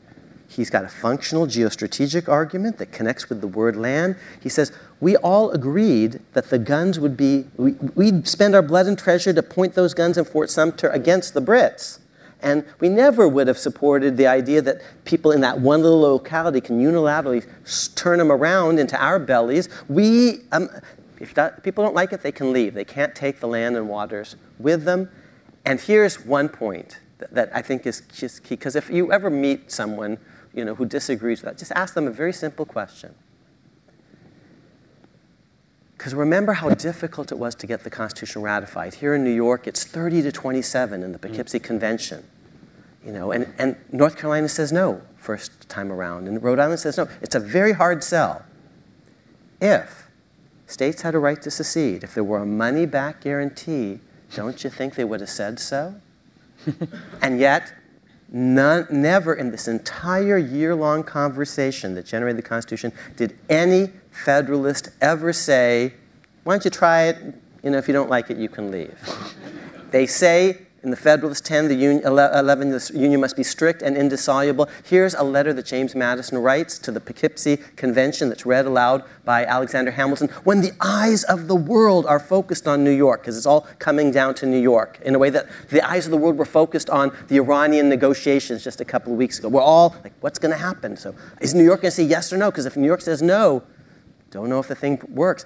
[0.56, 4.16] He's got a functional geostrategic argument that connects with the word land.
[4.40, 8.86] He says, We all agreed that the guns would be, we, would spend our blood
[8.86, 11.98] and treasure to point those guns in Fort Sumter against the Brits.
[12.44, 16.62] And we never would have supported the idea that people in that one little locality
[16.62, 17.48] can unilaterally
[17.96, 19.70] turn them around into our bellies.
[19.90, 20.70] We, um,
[21.20, 22.76] if that, people don't like it, they can leave.
[22.76, 25.10] They can't take the land and waters with them.
[25.66, 29.32] And here's one point that, that I think is just key because if you ever
[29.32, 30.20] meet someone
[30.54, 33.14] you know, who disagrees with that, just ask them a very simple question.
[35.98, 38.96] Because remember how difficult it was to get the Constitution ratified.
[38.96, 41.64] Here in New York, it's 30 to 27 in the Poughkeepsie mm.
[41.64, 42.26] Convention.
[43.06, 46.98] You know, and, and North Carolina says no first time around, and Rhode Island says
[46.98, 47.08] no.
[47.22, 48.44] It's a very hard sell.
[49.62, 50.10] If
[50.68, 54.00] states had a right to secede, if there were a money back guarantee,
[54.36, 55.96] don't you think they would have said so?
[57.22, 57.74] and yet,
[58.36, 64.90] None, never in this entire year long conversation that generated the Constitution did any Federalist
[65.02, 65.94] ever say,
[66.44, 67.18] Why don't you try it?
[67.64, 68.98] You know, if you don't like it, you can leave.
[69.92, 73.96] they say in the Federalist 10, the union, 11, the union must be strict and
[73.96, 74.68] indissoluble.
[74.84, 79.46] Here's a letter that James Madison writes to the Poughkeepsie Convention that's read aloud by
[79.46, 83.46] Alexander Hamilton when the eyes of the world are focused on New York, because it's
[83.46, 86.38] all coming down to New York in a way that the eyes of the world
[86.38, 89.48] were focused on the Iranian negotiations just a couple of weeks ago.
[89.48, 90.98] We're all like, what's going to happen?
[90.98, 92.52] So is New York going to say yes or no?
[92.52, 93.64] Because if New York says no,
[94.32, 95.46] don't know if the thing works.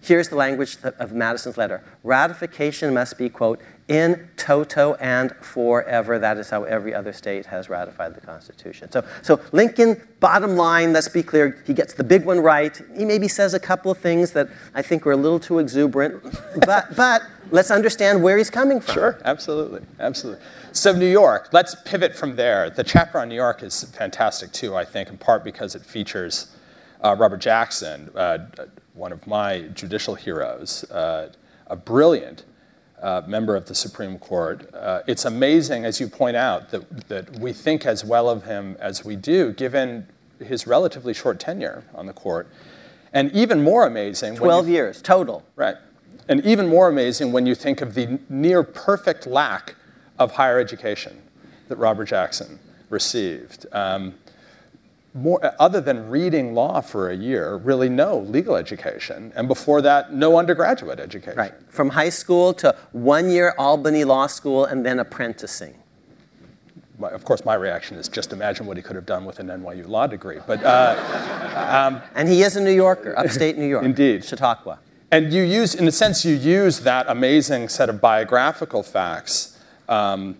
[0.00, 1.82] Here's the language of Madison's letter.
[2.04, 6.18] Ratification must be, quote, in toto and forever.
[6.18, 8.90] That is how every other state has ratified the Constitution.
[8.90, 12.80] So, so Lincoln, bottom line, let's be clear, he gets the big one right.
[12.96, 16.22] He maybe says a couple of things that I think are a little too exuberant,
[16.66, 18.94] but, but let's understand where he's coming from.
[18.94, 20.44] Sure, absolutely, absolutely.
[20.72, 22.68] So, New York, let's pivot from there.
[22.68, 26.54] The chapter on New York is fantastic too, I think, in part because it features
[27.02, 28.38] uh, Robert Jackson, uh,
[28.92, 31.30] one of my judicial heroes, uh,
[31.68, 32.44] a brilliant
[33.02, 34.72] uh, member of the Supreme Court.
[34.74, 38.76] Uh, it's amazing, as you point out, that, that we think as well of him
[38.80, 40.06] as we do, given
[40.38, 42.48] his relatively short tenure on the court.
[43.12, 44.36] And even more amazing.
[44.36, 45.44] 12 you, years total.
[45.56, 45.76] Right.
[46.28, 49.76] And even more amazing when you think of the near perfect lack
[50.18, 51.22] of higher education
[51.68, 52.58] that Robert Jackson
[52.90, 53.66] received.
[53.72, 54.14] Um,
[55.22, 59.32] more, other than reading law for a year, really no legal education.
[59.36, 61.38] And before that, no undergraduate education.
[61.38, 61.54] Right.
[61.68, 65.74] From high school to one year Albany Law School and then apprenticing.
[67.00, 69.86] Of course, my reaction is just imagine what he could have done with an NYU
[69.86, 70.38] law degree.
[70.46, 73.84] But, uh, um, and he is a New Yorker, upstate New York.
[73.84, 74.24] Indeed.
[74.24, 74.80] Chautauqua.
[75.10, 80.36] And you use, in a sense, you use that amazing set of biographical facts um,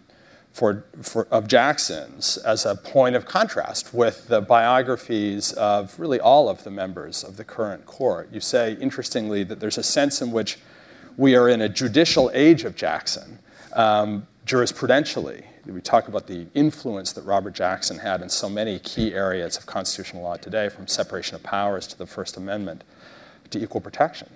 [0.59, 6.49] for, for, of Jackson's as a point of contrast with the biographies of really all
[6.49, 8.29] of the members of the current court.
[8.33, 10.59] You say, interestingly, that there's a sense in which
[11.17, 13.39] we are in a judicial age of Jackson,
[13.75, 15.45] um, jurisprudentially.
[15.65, 19.67] We talk about the influence that Robert Jackson had in so many key areas of
[19.67, 22.83] constitutional law today, from separation of powers to the First Amendment
[23.51, 24.29] to equal protection.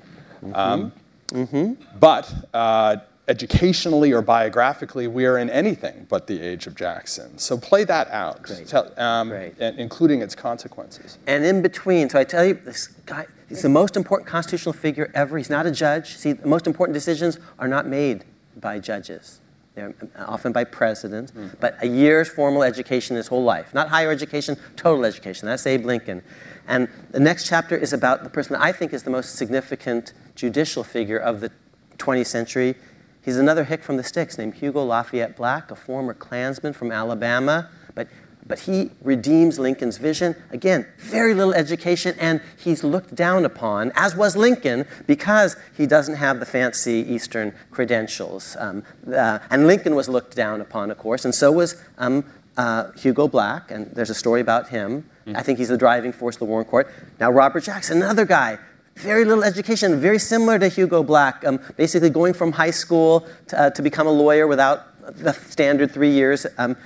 [0.44, 0.54] Mm-hmm.
[0.54, 0.92] Um,
[1.30, 1.98] mm-hmm.
[1.98, 2.98] But uh,
[3.32, 7.38] educationally or biographically, we are in anything but the age of Jackson.
[7.38, 11.16] So play that out, Tell, um, including its consequences.
[11.26, 15.10] And in between, so I tell you, this guy, he's the most important constitutional figure
[15.14, 15.38] ever.
[15.38, 16.16] He's not a judge.
[16.16, 18.26] See, the most important decisions are not made
[18.60, 19.40] by judges.
[19.74, 21.58] They're often by presidents, mm.
[21.58, 23.72] but a year's formal education his whole life.
[23.72, 25.48] Not higher education, total education.
[25.48, 26.22] That's Abe Lincoln.
[26.68, 30.12] And the next chapter is about the person that I think is the most significant
[30.34, 31.50] judicial figure of the
[31.96, 32.74] 20th century.
[33.22, 37.70] He's another hick from the sticks named Hugo Lafayette Black, a former Klansman from Alabama.
[37.94, 38.08] But,
[38.44, 40.34] but he redeems Lincoln's vision.
[40.50, 46.16] Again, very little education, and he's looked down upon, as was Lincoln, because he doesn't
[46.16, 48.56] have the fancy Eastern credentials.
[48.58, 52.24] Um, uh, and Lincoln was looked down upon, of course, and so was um,
[52.56, 55.08] uh, Hugo Black, and there's a story about him.
[55.26, 55.36] Mm-hmm.
[55.36, 56.92] I think he's the driving force of the Warren Court.
[57.20, 58.58] Now, Robert Jackson, another guy
[58.96, 63.60] very little education, very similar to Hugo Black, um, basically going from high school to,
[63.60, 66.46] uh, to, become a lawyer without the standard three years.
[66.58, 66.76] Um,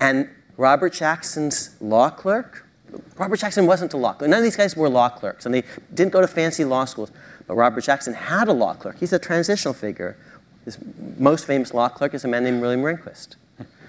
[0.00, 2.66] and Robert Jackson's law clerk,
[3.16, 4.30] Robert Jackson wasn't a law clerk.
[4.30, 5.62] None of these guys were law clerks, and they
[5.94, 7.10] didn't go to fancy law schools.
[7.46, 8.98] But Robert Jackson had a law clerk.
[8.98, 10.16] He's a transitional figure.
[10.64, 10.78] His
[11.18, 13.36] most famous law clerk is a man named William Rehnquist.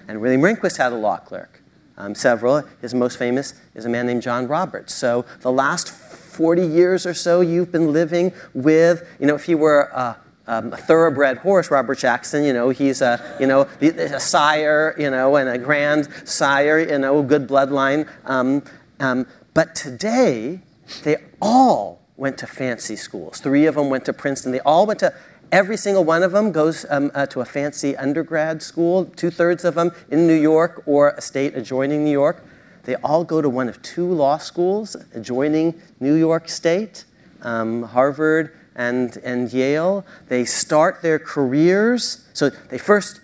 [0.07, 1.61] And William Rehnquist had a law clerk.
[1.97, 2.63] Um, several.
[2.81, 4.93] His most famous is a man named John Roberts.
[4.93, 5.89] So the last
[6.31, 10.17] 40 years or so you've been living with, you know, if you were a,
[10.47, 15.09] um, a thoroughbred horse, Robert Jackson, you know, he's a, you know, a sire, you
[15.09, 18.07] know, and a grand sire, you know, good bloodline.
[18.25, 18.63] Um,
[18.99, 20.61] um, but today,
[21.03, 23.39] they all went to fancy schools.
[23.39, 24.51] Three of them went to Princeton.
[24.51, 25.13] They all went to
[25.51, 29.65] Every single one of them goes um, uh, to a fancy undergrad school, two thirds
[29.65, 32.45] of them in New York or a state adjoining New York.
[32.83, 37.05] They all go to one of two law schools adjoining New York State,
[37.41, 40.05] um, Harvard and, and Yale.
[40.27, 42.27] They start their careers.
[42.33, 43.21] So they first,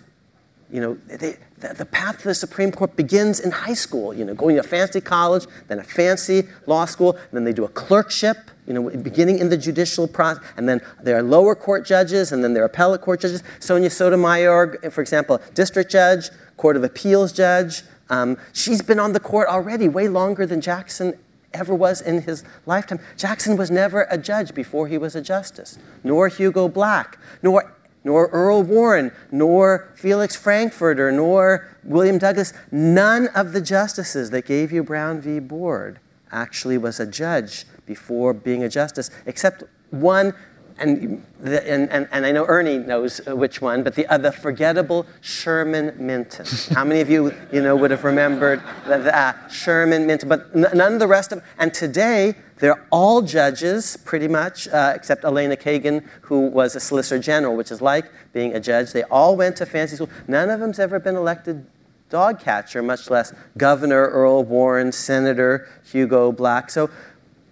[0.70, 4.34] you know, they, the, path to the Supreme Court begins in high school, you know,
[4.34, 7.68] going to a fancy college, then a fancy law school, and then they do a
[7.68, 12.32] clerkship, you know, beginning in the judicial process, and then there are lower court judges,
[12.32, 13.42] and then there are appellate court judges.
[13.60, 19.20] Sonia Sotomayor, for example, district judge, court of appeals judge, um, she's been on the
[19.20, 21.18] court already way longer than Jackson
[21.52, 23.00] ever was in his lifetime.
[23.16, 28.28] Jackson was never a judge before he was a justice, nor Hugo Black, nor, nor
[28.28, 32.52] Earl Warren, nor Felix Frankfurter, nor William Douglas.
[32.70, 35.38] None of the justices that gave you Brown v.
[35.38, 40.34] Board actually was a judge before being a justice, except one
[40.78, 44.32] and, the, and, and, and, I know Ernie knows which one, but the, uh, the
[44.32, 46.46] forgettable Sherman Minton.
[46.74, 50.28] How many of you, you know, would have remembered the, the uh, Sherman Minton?
[50.28, 51.48] But n- none of the rest of them.
[51.58, 57.20] And today, they're all judges, pretty much, uh, except Elena Kagan, who was a Solicitor
[57.20, 58.92] General, which is like being a judge.
[58.92, 60.10] They all went to fancy school.
[60.26, 61.66] None of them's ever been elected
[62.10, 66.70] dog catcher, much less Governor Earl Warren, Senator Hugo Black.
[66.70, 66.90] So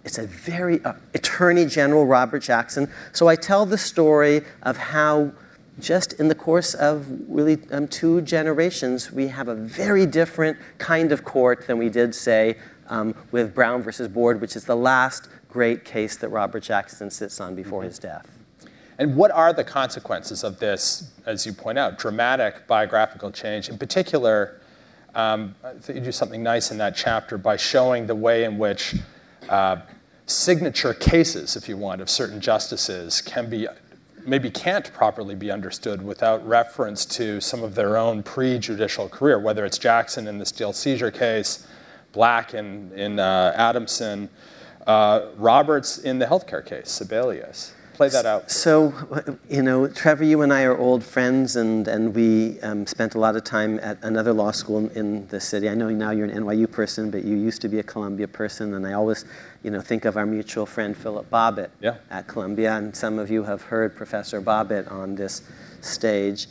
[0.07, 2.89] it's a very uh, Attorney General Robert Jackson.
[3.11, 5.33] So I tell the story of how
[5.79, 11.11] just in the course of really um, two generations, we have a very different kind
[11.11, 15.27] of court than we did, say, um, with Brown versus Board, which is the last
[15.49, 17.89] great case that Robert Jackson sits on before mm-hmm.
[17.89, 18.27] his death.
[18.97, 23.67] And what are the consequences of this, as you point out, dramatic biographical change?
[23.67, 24.61] In particular,
[25.13, 25.53] um,
[25.87, 28.95] you do something nice in that chapter by showing the way in which
[29.49, 29.77] uh,
[30.27, 33.67] signature cases, if you want, of certain justices can be
[34.25, 39.65] maybe can't properly be understood without reference to some of their own pre-judicial career, whether
[39.65, 41.65] it's Jackson in the Steel seizure case,
[42.11, 44.29] Black in, in uh, Adamson,
[44.85, 47.71] uh, Roberts in the healthcare case, Sebelius.
[47.97, 48.51] Play that out.
[48.51, 48.93] So,
[49.49, 53.19] you know, Trevor, you and I are old friends, and, and we um, spent a
[53.19, 55.67] lot of time at another law school in the city.
[55.67, 58.75] I know now you're an NYU person, but you used to be a Columbia person,
[58.75, 59.25] and I always,
[59.63, 61.95] you know, think of our mutual friend Philip Bobbitt yeah.
[62.11, 65.41] at Columbia, and some of you have heard Professor Bobbitt on this
[65.81, 66.45] stage.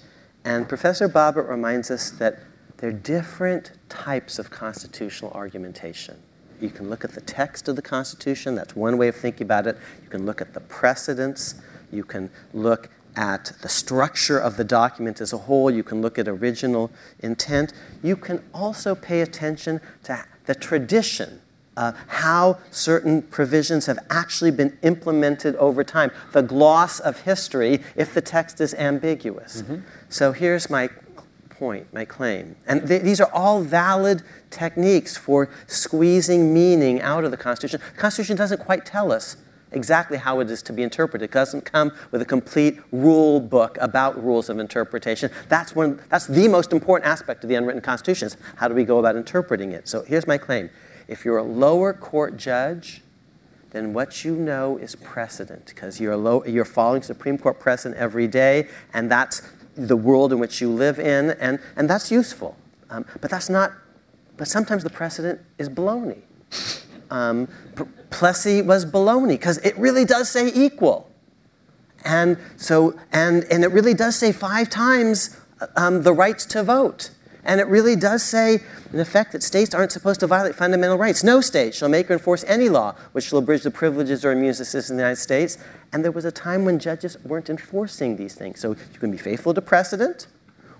[0.44, 2.40] And Professor Bobbitt reminds us that
[2.78, 6.20] there are different types of constitutional argumentation.
[6.60, 9.66] You can look at the text of the Constitution, that's one way of thinking about
[9.66, 9.76] it.
[10.02, 11.56] You can look at the precedents.
[11.92, 15.70] You can look at the structure of the document as a whole.
[15.70, 16.90] You can look at original
[17.20, 17.72] intent.
[18.02, 21.40] You can also pay attention to the tradition,
[21.76, 28.14] uh, how certain provisions have actually been implemented over time, the gloss of history if
[28.14, 29.62] the text is ambiguous.
[29.62, 29.76] Mm-hmm.
[30.08, 30.90] So here's my
[31.58, 32.56] point, my claim.
[32.66, 37.80] And th- these are all valid techniques for squeezing meaning out of the Constitution.
[37.94, 39.36] The Constitution doesn't quite tell us
[39.72, 41.30] exactly how it is to be interpreted.
[41.30, 45.30] It doesn't come with a complete rule book about rules of interpretation.
[45.48, 48.84] That's, one, that's the most important aspect of the unwritten Constitution is how do we
[48.84, 49.88] go about interpreting it?
[49.88, 50.70] So here's my claim.
[51.08, 53.02] If you're a lower court judge,
[53.70, 58.68] then what you know is precedent because you're, you're following Supreme Court precedent every day,
[58.94, 59.42] and that's
[59.76, 62.56] the world in which you live in, and, and that's useful.
[62.90, 63.72] Um, but that's not,
[64.36, 66.22] but sometimes the precedent is baloney.
[67.10, 67.48] Um,
[68.10, 71.10] Plessy was baloney because it really does say equal.
[72.04, 75.36] And so, and, and it really does say five times
[75.76, 77.10] um, the rights to vote.
[77.44, 78.58] And it really does say,
[78.92, 81.22] in effect, that states aren't supposed to violate fundamental rights.
[81.22, 84.60] No state shall make or enforce any law which shall abridge the privileges or immunities
[84.60, 85.58] of citizens of the United States.
[85.92, 88.60] And there was a time when judges weren't enforcing these things.
[88.60, 90.26] So you can be faithful to precedent,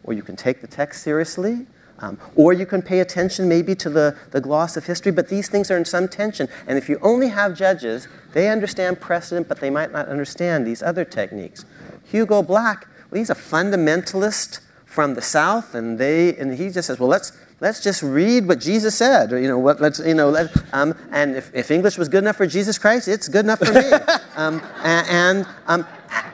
[0.04, 1.66] or you can take the text seriously,
[1.98, 5.48] um, or you can pay attention maybe to the, the gloss of history, but these
[5.48, 6.48] things are in some tension.
[6.66, 10.82] And if you only have judges, they understand precedent, but they might not understand these
[10.82, 11.64] other techniques.
[12.04, 16.98] Hugo Black, well, he's a fundamentalist from the South, and they and he just says,
[16.98, 20.30] well, let's let's just read what Jesus said, or you know, what let's you know,
[20.30, 23.61] let, um, and if, if English was good enough for Jesus Christ, it's good enough
[23.61, 23.90] for me.
[24.36, 25.86] um, and and, um,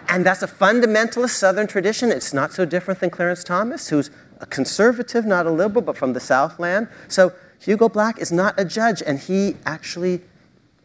[0.08, 2.10] and that's a fundamentalist Southern tradition.
[2.10, 4.10] It's not so different than Clarence Thomas, who's
[4.40, 6.88] a conservative, not a liberal, but from the Southland.
[7.08, 10.20] So Hugo Black is not a judge, and he actually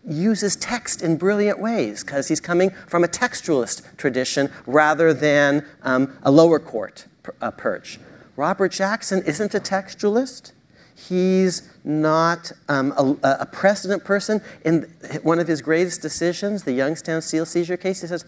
[0.08, 6.18] uses text in brilliant ways because he's coming from a textualist tradition rather than um,
[6.24, 7.08] a lower court
[7.42, 8.00] uh, perch.
[8.38, 10.54] Robert Jackson isn't a textualist.
[10.96, 14.42] He's not um, a, a, precedent person.
[14.64, 14.84] In
[15.24, 18.26] one of his greatest decisions, the Youngstown Steel seizure case, he says,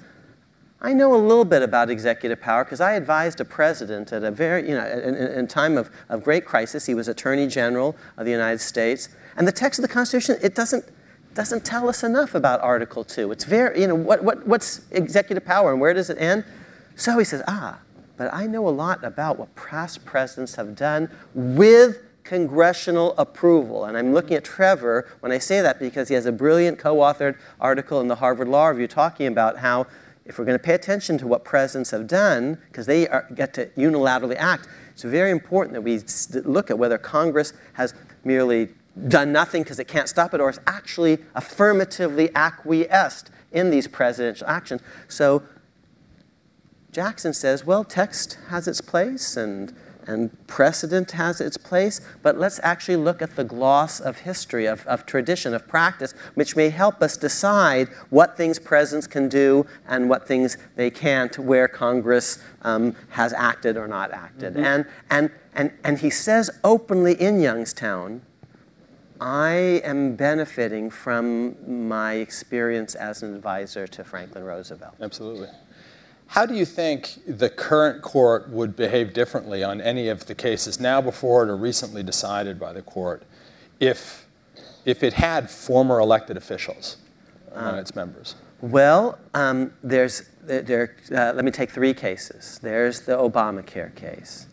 [0.82, 4.32] I know a little bit about executive power because I advised a president at a
[4.32, 6.86] very, you know, in, in time of, of great crisis.
[6.86, 9.10] He was Attorney General of the United States.
[9.36, 10.86] And the text of the Constitution, it doesn't,
[11.36, 13.32] doesn't tell us enough about Article 2.
[13.32, 16.45] It's very, you know, what, what, what's executive power and where does it end?
[16.95, 17.80] So he says, ah,
[18.20, 23.86] but I know a lot about what past presidents have done with congressional approval.
[23.86, 26.97] And I'm looking at Trevor when I say that because he has a brilliant co
[26.97, 29.88] authored article in the Harvard Law Review talking about how
[30.26, 33.53] if we're going to pay attention to what presidents have done, because they are, get
[33.53, 36.01] to unilaterally act, it's very important that we
[36.43, 37.93] look at whether Congress has
[38.26, 38.67] merely
[39.07, 44.45] done nothing because it can't stop it or has actually affirmatively acquiesced in these presidential
[44.45, 44.82] actions.
[45.07, 45.41] So
[46.92, 49.74] Jackson says, well, text has its place and,
[50.08, 54.86] and precedent has its place, but let's actually look at the gloss of history, of,
[54.88, 60.10] of tradition, of practice, which may help us decide what things presidents can do and
[60.10, 64.54] what things they can't, where Congress um, has acted or not acted.
[64.54, 64.64] Mm-hmm.
[64.64, 68.22] And, and, and, and he says openly in Youngstown,
[69.22, 74.96] I am benefiting from my experience as an advisor to Franklin Roosevelt.
[75.02, 75.50] Absolutely.
[76.30, 80.80] How do you think the current court would behave differently on any of the cases
[80.80, 83.24] now before it or recently decided by the court
[83.80, 84.28] if,
[84.86, 86.98] if it had former elected officials
[87.56, 88.36] among uh, its members?
[88.62, 92.60] Well, um, there's, there, uh, let me take three cases.
[92.62, 94.46] There's the Obamacare case.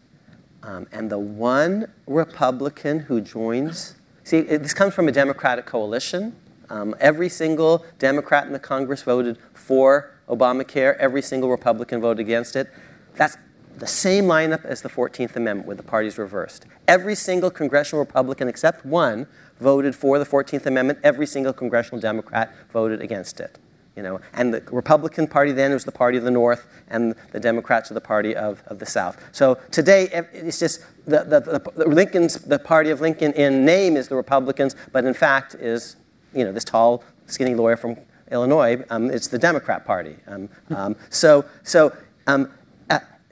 [0.62, 6.34] Um, and the one Republican who joins, see, it, this comes from a Democratic coalition.
[6.70, 12.54] Um, every single Democrat in the Congress voted for Obamacare, every single Republican voted against
[12.54, 12.70] it.
[13.16, 13.36] That's
[13.78, 16.66] the same lineup as the 14th Amendment, with the parties reversed.
[16.86, 19.26] Every single congressional Republican, except one,
[19.58, 21.00] voted for the 14th Amendment.
[21.02, 23.58] Every single congressional Democrat voted against it.
[23.96, 27.40] You know, and the Republican Party then was the party of the North, and the
[27.40, 29.22] Democrats are the party of, of the South.
[29.32, 33.96] So today, it's just the, the, the, the Lincoln's the party of Lincoln in name
[33.96, 35.96] is the Republicans, but in fact is
[36.34, 37.96] you know this tall, skinny lawyer from
[38.30, 40.16] Illinois, um, it's the Democrat Party.
[40.26, 41.92] Um, um, so, so,
[42.26, 42.44] uh,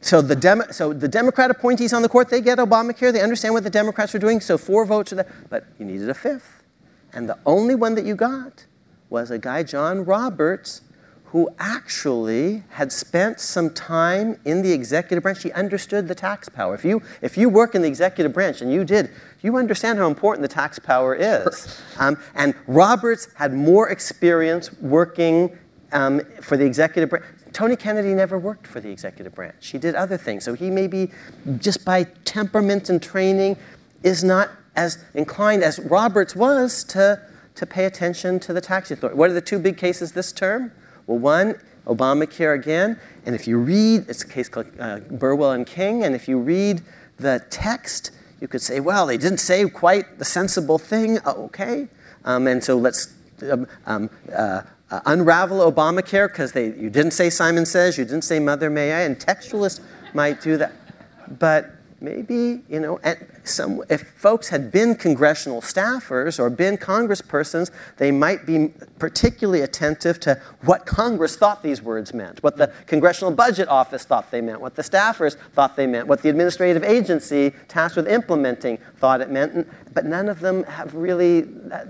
[0.01, 3.13] so, the Demo- so the Democrat appointees on the court, they get Obamacare.
[3.13, 4.41] They understand what the Democrats are doing.
[4.41, 5.33] So four votes are there.
[5.49, 6.63] But you needed a fifth.
[7.13, 8.67] And the only one that you got
[9.09, 10.83] was a guy, John Roberts,
[11.35, 15.43] who actually had spent some time in the executive branch.
[15.43, 16.77] He understood the tax power.
[16.77, 19.11] If you, if you work in the executive branch, and you did,
[19.43, 21.83] you understand how important the tax power is.
[21.99, 25.59] Um, and Roberts had more experience working
[25.91, 27.25] um, for the executive branch.
[27.53, 29.71] Tony Kennedy never worked for the executive branch.
[29.71, 30.45] He did other things.
[30.45, 31.11] So he maybe,
[31.59, 33.57] just by temperament and training,
[34.05, 37.21] is not as inclined as Roberts was to,
[37.57, 39.19] to pay attention to the tax authority.
[39.19, 40.71] What are the two big cases this term?
[41.07, 41.55] Well, one,
[41.87, 46.15] Obamacare again, and if you read, it's a case called uh, Burwell and King, and
[46.15, 46.83] if you read
[47.19, 51.19] the text, you could say, well, they didn't say quite the sensible thing.
[51.25, 51.89] Oh, okay.
[52.25, 53.15] Um, and so let's
[53.51, 54.63] um, um, uh,
[55.07, 59.19] unravel Obamacare because you didn't say Simon Says, you didn't say Mother May I, and
[59.19, 59.81] textualists
[60.15, 60.73] might do that.
[61.39, 61.74] But
[62.05, 63.01] maybe, you know,
[63.45, 70.21] some, if folks had been congressional staffers or been congresspersons, they might be particularly attentive
[70.21, 74.61] to what Congress thought these words meant, what the Congressional Budget Office thought they meant,
[74.61, 79.31] what the staffers thought they meant, what the administrative agency tasked with implementing thought it
[79.31, 79.67] meant.
[79.95, 81.85] But none of them have really uh,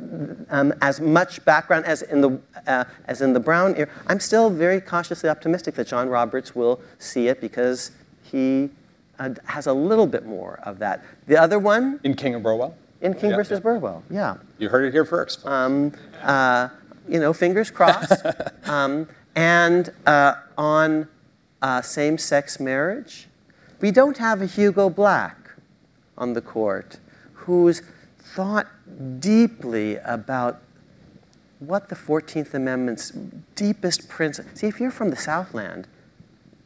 [0.50, 3.88] um, as much background as in the uh, as in the Brown era.
[4.06, 7.90] I'm still very cautiously optimistic that John Roberts will see it because
[8.22, 8.70] he
[9.18, 11.04] uh, has a little bit more of that.
[11.26, 12.76] The other one in King and Burwell.
[13.00, 13.62] In King yeah, versus yeah.
[13.62, 14.36] Burwell, yeah.
[14.58, 15.44] You heard it here first.
[15.46, 15.92] Um,
[16.22, 16.68] uh,
[17.08, 18.24] you know, fingers crossed.
[18.64, 21.08] um, and uh, on
[21.60, 23.28] uh, same-sex marriage,
[23.80, 25.36] we don't have a Hugo Black
[26.16, 26.98] on the court
[27.32, 27.82] who's
[28.18, 28.66] thought
[29.20, 30.62] deeply about
[31.58, 33.10] what the 14th Amendment's
[33.54, 34.50] deepest principle.
[34.54, 35.86] See, if you're from the Southland,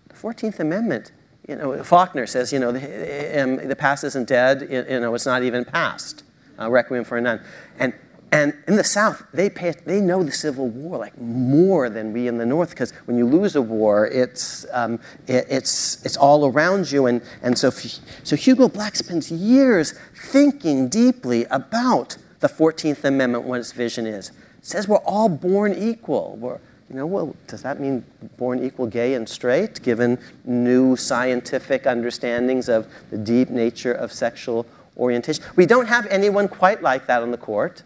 [0.08, 1.12] the 14th Amendment
[1.48, 5.26] you know, Faulkner says, you know, the, um, the past isn't dead, you know, it's
[5.26, 6.22] not even past.
[6.58, 7.40] Uh, Requiem for a Nun.
[7.78, 7.94] And,
[8.30, 12.28] and in the South, they, pay, they know the Civil War like more than we
[12.28, 16.44] in the North, because when you lose a war, it's, um, it, it's, it's all
[16.46, 17.06] around you.
[17.06, 23.60] And, and so, so Hugo Black spends years thinking deeply about the 14th Amendment, what
[23.60, 24.28] its vision is.
[24.58, 26.36] It says we're all born equal.
[26.36, 26.58] We're,
[26.88, 28.04] you know, well, does that mean
[28.38, 34.66] born equal gay and straight, given new scientific understandings of the deep nature of sexual
[34.96, 35.44] orientation?
[35.54, 37.82] We don't have anyone quite like that on the court.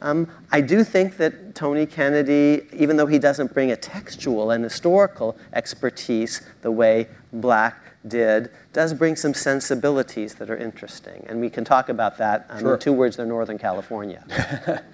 [0.00, 4.62] Um, I do think that Tony Kennedy, even though he doesn't bring a textual and
[4.64, 7.76] historical expertise the way Black
[8.06, 11.24] did, does bring some sensibilities that are interesting.
[11.28, 12.46] And we can talk about that.
[12.50, 12.76] Um, sure.
[12.76, 14.24] two words, they're Northern California.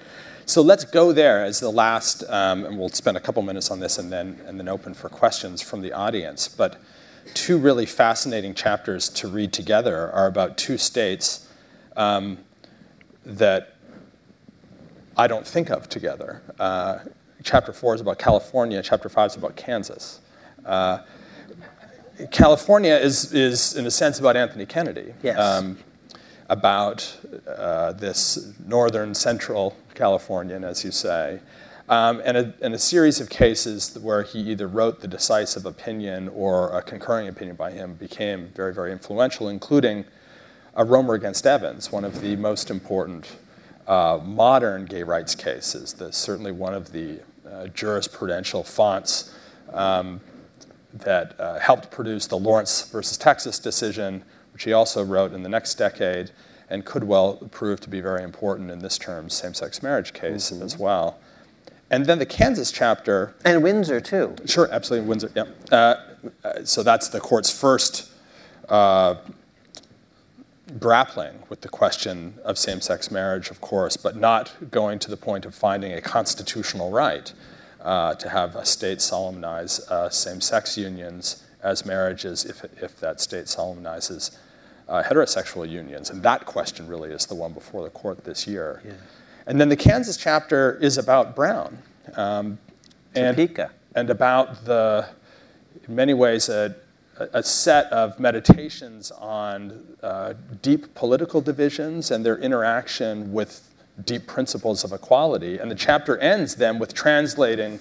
[0.49, 3.81] So let's go there as the last, um, and we'll spend a couple minutes on
[3.81, 6.49] this and then, and then open for questions from the audience.
[6.49, 6.81] But
[7.35, 11.47] two really fascinating chapters to read together are about two states
[11.99, 12.39] um,
[13.27, 13.75] that
[15.19, 16.41] I don't think of together.
[16.59, 17.01] Uh,
[17.43, 20.21] chapter four is about California, chapter five is about Kansas.
[20.65, 21.01] Uh,
[22.31, 25.13] California is, is, in a sense, about Anthony Kennedy.
[25.23, 25.39] Yes.
[25.39, 25.77] Um,
[26.49, 27.15] about
[27.47, 31.41] uh, this northern central Californian, as you say,
[31.89, 36.29] um, and, a, and, a, series of cases where he either wrote the decisive opinion
[36.29, 40.05] or a concurring opinion by him became very, very influential, including
[40.75, 43.37] a Romer against Evans, one of the most important
[43.87, 45.97] uh, modern gay rights cases.
[46.11, 49.35] Certainly one of the uh, jurisprudential fonts
[49.73, 50.21] um,
[50.93, 54.23] that uh, helped produce the Lawrence versus Texas decision,
[54.53, 56.31] which he also wrote in the next decade
[56.71, 60.51] and could well prove to be very important in this term's same sex marriage case
[60.51, 60.63] mm-hmm.
[60.63, 61.19] as well.
[61.91, 63.35] And then the Kansas chapter.
[63.45, 64.37] And Windsor, too.
[64.45, 65.47] Sure, absolutely, Windsor, yeah.
[65.73, 68.11] Uh, so that's the court's first
[68.69, 69.15] uh,
[70.79, 75.17] grappling with the question of same sex marriage, of course, but not going to the
[75.17, 77.33] point of finding a constitutional right
[77.81, 83.21] uh, to have a state solemnize uh, same sex unions as marriages if, if that
[83.21, 84.39] state solemnizes
[84.89, 86.11] uh, heterosexual unions.
[86.11, 88.83] And that question really is the one before the court this year.
[88.85, 88.93] Yeah.
[89.47, 91.79] And then the Kansas chapter is about Brown.
[92.15, 92.59] Um,
[93.15, 93.39] and,
[93.95, 95.09] and about the,
[95.87, 96.75] in many ways, a,
[97.19, 103.69] a set of meditations on uh, deep political divisions and their interaction with
[104.05, 105.59] deep principles of equality.
[105.59, 107.81] And the chapter ends then with translating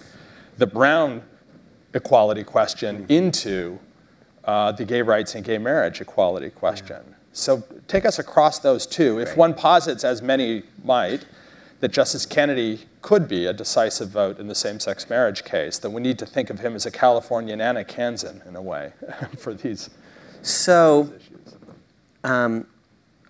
[0.58, 1.22] the Brown
[1.94, 3.80] equality question into
[4.48, 7.16] uh, the gay rights and gay marriage equality question.
[7.34, 9.20] So take us across those two.
[9.20, 11.26] If one posits, as many might,
[11.82, 15.94] that Justice Kennedy could be a decisive vote in the same sex marriage case, then
[15.94, 18.94] we need to think of him as a Californian and a Kansan in a way
[19.38, 19.90] for these.
[20.42, 21.14] So,
[22.24, 22.66] um,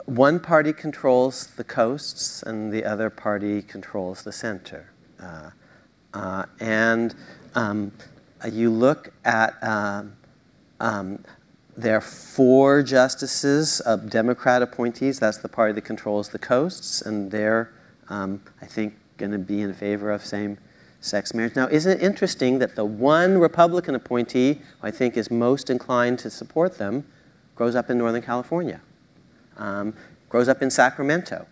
[0.05, 4.89] one party controls the coasts and the other party controls the center.
[5.22, 5.49] Uh,
[6.13, 7.13] uh, and
[7.55, 7.91] um,
[8.49, 10.13] you look at um,
[10.80, 11.23] um,
[11.78, 15.19] there are four justices, uh, Democrat appointees.
[15.19, 17.71] That's the party that controls the coasts, and they're,
[18.09, 21.55] um, I think, going to be in favor of same-sex marriage.
[21.55, 26.17] Now, isn't it interesting that the one Republican appointee, who I think is most inclined
[26.19, 27.05] to support them,
[27.55, 28.82] grows up in Northern California,
[29.57, 29.93] um,
[30.30, 31.45] grows up in Sacramento,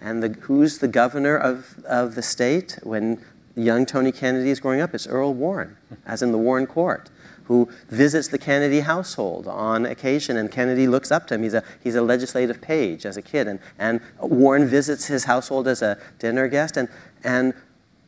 [0.00, 3.22] and the, who's the governor of, of the state when
[3.56, 4.94] young Tony Kennedy is growing up?
[4.94, 7.10] It's Earl Warren, as in the Warren Court
[7.50, 11.42] who visits the Kennedy household on occasion, and Kennedy looks up to him.
[11.42, 15.66] He's a, he's a legislative page as a kid, and, and Warren visits his household
[15.66, 16.88] as a dinner guest, and,
[17.24, 17.52] and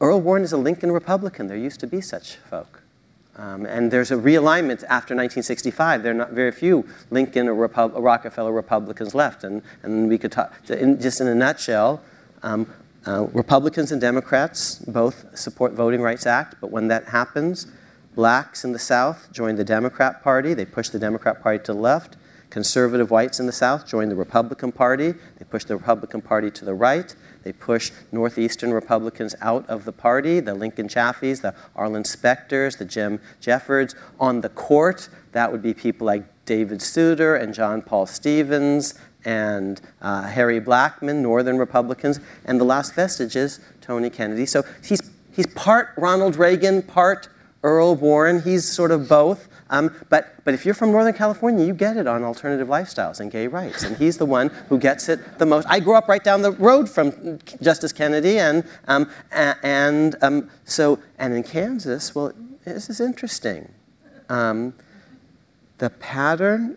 [0.01, 1.49] Earl Warren is a Lincoln Republican.
[1.49, 2.83] There used to be such folk.
[3.35, 6.05] Um, and there's a realignment after 1965.
[6.05, 9.43] There are not very few Lincoln or Repu- Rockefeller Republicans left.
[9.43, 12.01] And, and we could talk, in, just in a nutshell,
[12.45, 12.73] um,
[13.09, 17.67] uh, Republicans and Democrats both support Voting Rights Act, but when that happens,
[18.15, 20.55] Blacks in the South joined the Democrat Party.
[20.55, 22.17] They pushed the Democrat Party to the left.
[22.51, 25.15] Conservative whites in the South joined the Republican Party.
[25.39, 27.15] They pushed the Republican Party to the right.
[27.45, 32.85] They pushed Northeastern Republicans out of the party, the Lincoln Chaffees, the Arlen Specters, the
[32.85, 33.95] Jim Jeffords.
[34.21, 38.95] On the court, that would be people like David Souter and John Paul Stevens
[39.25, 42.21] and uh, Harry Blackmun, Northern Republicans.
[42.45, 44.45] And the last vestige is Tony Kennedy.
[44.45, 45.01] So he's,
[45.33, 47.29] he's part Ronald Reagan, part
[47.63, 49.49] Earl Warren, he's sort of both.
[49.71, 53.31] Um, but, but if you're from Northern California, you get it on alternative lifestyles and
[53.31, 53.85] gay rights.
[53.85, 55.67] And he's the one who gets it the most.
[55.69, 58.39] I grew up right down the road from Justice Kennedy.
[58.39, 62.33] And, um, and um, so, and in Kansas, well,
[62.65, 63.73] this is interesting.
[64.29, 64.75] Um,
[65.79, 66.77] the pattern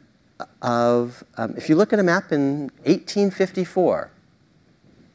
[0.61, 4.09] of, um, if you look at a map in 1854,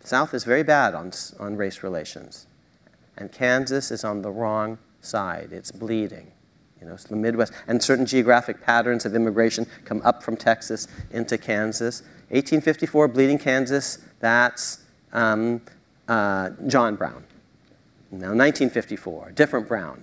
[0.03, 2.47] South is very bad on, on race relations.
[3.17, 5.49] And Kansas is on the wrong side.
[5.53, 6.33] It's bleeding.
[6.81, 7.53] You know, it's the Midwest.
[7.69, 12.01] And certain geographic patterns of immigration come up from Texas into Kansas.
[12.31, 15.61] 1854, bleeding Kansas, that's um,
[16.09, 17.25] uh, John Brown.
[18.11, 20.03] Now, 1954, different Brown.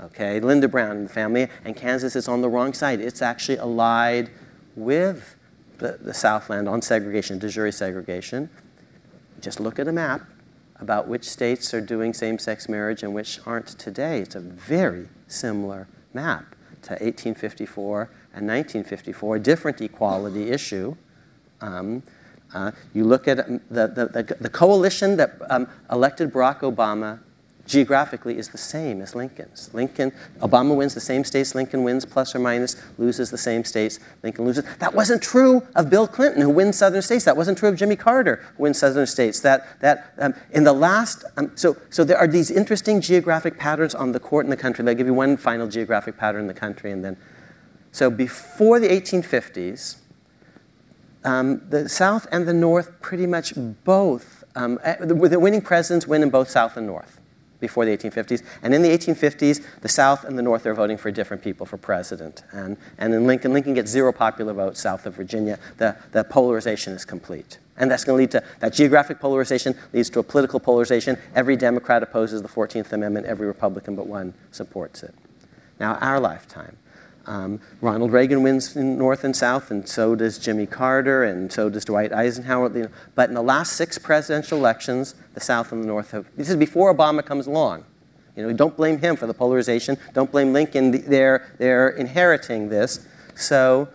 [0.00, 3.00] Okay, Linda Brown and the family, and Kansas is on the wrong side.
[3.00, 4.30] It's actually allied
[4.76, 5.36] with
[5.78, 8.50] the, the Southland on segregation, de jure segregation.
[9.40, 10.22] Just look at a map
[10.80, 14.20] about which states are doing same sex marriage and which aren't today.
[14.20, 18.02] It's a very similar map to 1854
[18.34, 20.96] and 1954, a different equality issue.
[21.60, 22.02] Um,
[22.54, 27.20] uh, you look at the, the, the, the coalition that um, elected Barack Obama
[27.70, 29.72] geographically is the same as Lincoln's.
[29.72, 34.00] Lincoln, Obama wins the same states Lincoln wins, plus or minus, loses the same states
[34.24, 34.64] Lincoln loses.
[34.80, 37.24] That wasn't true of Bill Clinton, who wins southern states.
[37.24, 39.40] That wasn't true of Jimmy Carter, who wins southern states.
[39.40, 43.94] That, that um, in the last, um, so, so there are these interesting geographic patterns
[43.94, 44.86] on the court in the country.
[44.86, 47.16] I'll give you one final geographic pattern in the country, and then,
[47.92, 49.98] so before the 1850s,
[51.22, 53.52] um, the South and the North pretty much
[53.84, 57.19] both, um, eh, the, the winning presidents win in both South and North
[57.60, 58.42] before the 1850s.
[58.62, 61.76] And in the 1850s, the South and the North are voting for different people for
[61.76, 62.42] president.
[62.52, 65.58] And, and in Lincoln, Lincoln gets zero popular votes south of Virginia.
[65.76, 67.58] The, the polarization is complete.
[67.76, 71.16] And that's going to lead to that geographic polarization leads to a political polarization.
[71.34, 75.14] Every Democrat opposes the 14th Amendment, every Republican but one supports it.
[75.78, 76.76] Now, our lifetime.
[77.30, 81.70] Um, Ronald Reagan wins in North and South, and so does Jimmy Carter, and so
[81.70, 82.90] does Dwight Eisenhower.
[83.14, 86.26] But in the last six presidential elections, the South and the North have.
[86.36, 87.84] This is before Obama comes along.
[88.34, 89.96] You know, don't blame him for the polarization.
[90.12, 90.90] Don't blame Lincoln.
[91.08, 93.06] They're, they're inheriting this.
[93.36, 93.88] So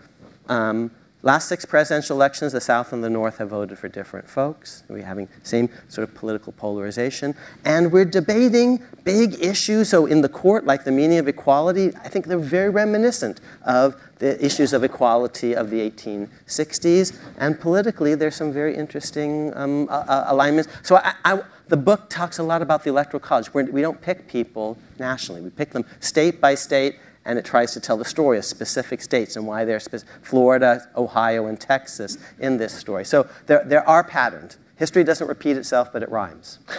[0.48, 0.90] um,
[1.26, 4.84] Last six presidential elections, the South and the North have voted for different folks.
[4.88, 7.34] We're having same sort of political polarization.
[7.66, 9.90] And we're debating big issues.
[9.90, 14.00] So in the court, like the meaning of equality, I think they're very reminiscent of
[14.20, 17.18] the issues of equality of the 1860s.
[17.40, 20.72] And politically, there's some very interesting um, uh, alignments.
[20.84, 23.52] So I, I, the book talks a lot about the Electoral College.
[23.52, 25.42] We're, we do not pick people nationally.
[25.42, 29.02] We pick them state by state and it tries to tell the story of specific
[29.02, 33.04] states and why they're spe- Florida, Ohio, and Texas in this story.
[33.04, 34.58] So there, there are patterns.
[34.78, 36.60] History doesn't repeat itself, but it rhymes.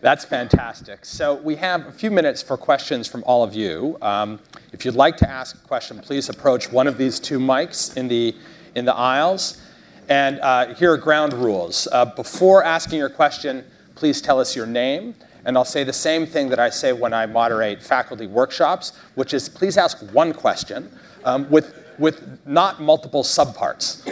[0.00, 1.04] That's fantastic.
[1.04, 3.98] So we have a few minutes for questions from all of you.
[4.00, 4.40] Um,
[4.72, 8.08] if you'd like to ask a question, please approach one of these two mics in
[8.08, 8.34] the,
[8.74, 9.60] in the aisles.
[10.08, 11.86] And uh, here are ground rules.
[11.92, 13.62] Uh, before asking your question,
[13.94, 15.14] please tell us your name.
[15.44, 19.34] And I'll say the same thing that I say when I moderate faculty workshops, which
[19.34, 20.90] is please ask one question
[21.24, 24.06] um, with, with not multiple subparts.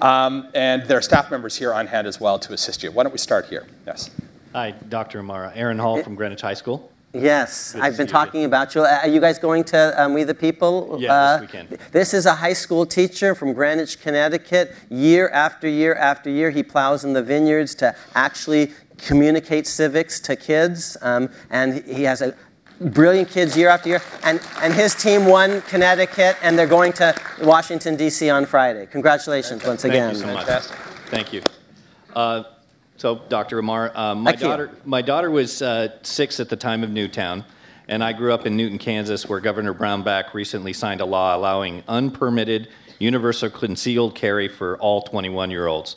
[0.02, 2.90] um, and there are staff members here on hand as well to assist you.
[2.90, 3.66] Why don't we start here?
[3.86, 4.10] Yes.
[4.52, 5.18] Hi, Dr.
[5.20, 5.52] Amar.
[5.54, 6.90] Aaron Hall from Greenwich High School.
[7.14, 8.82] Yes, Good I've been see you talking about you.
[8.82, 10.96] Uh, Are you guys going to um, We the People?
[10.98, 11.78] Yeah, Uh, this weekend.
[11.92, 14.74] This is a high school teacher from Greenwich, Connecticut.
[14.90, 20.36] Year after year after year, he plows in the vineyards to actually communicate civics to
[20.36, 20.96] kids.
[21.02, 22.34] Um, and he has a
[22.80, 24.02] brilliant kids year after year.
[24.22, 28.30] And, and his team won Connecticut, and they're going to Washington, D.C.
[28.30, 28.86] on Friday.
[28.86, 30.14] Congratulations once again.
[30.14, 30.28] Thank again.
[30.28, 30.46] you so much.
[30.46, 30.76] Fantastic.
[31.10, 31.42] Thank you.
[32.14, 32.44] Uh,
[32.96, 33.58] so, Dr.
[33.58, 34.48] Amar, uh, my Thank you.
[34.48, 37.44] daughter, my daughter was uh, six at the time of Newtown,
[37.88, 41.82] and I grew up in Newton, Kansas, where Governor Brownback recently signed a law allowing
[41.88, 42.68] unpermitted
[43.00, 45.96] universal concealed carry for all 21-year-olds.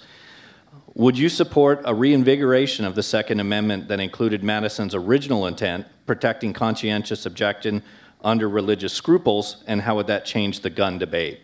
[0.97, 6.53] Would you support a reinvigoration of the Second Amendment that included Madison's original intent, protecting
[6.53, 7.83] conscientious objection
[8.23, 11.41] under religious scruples, and how would that change the gun debate?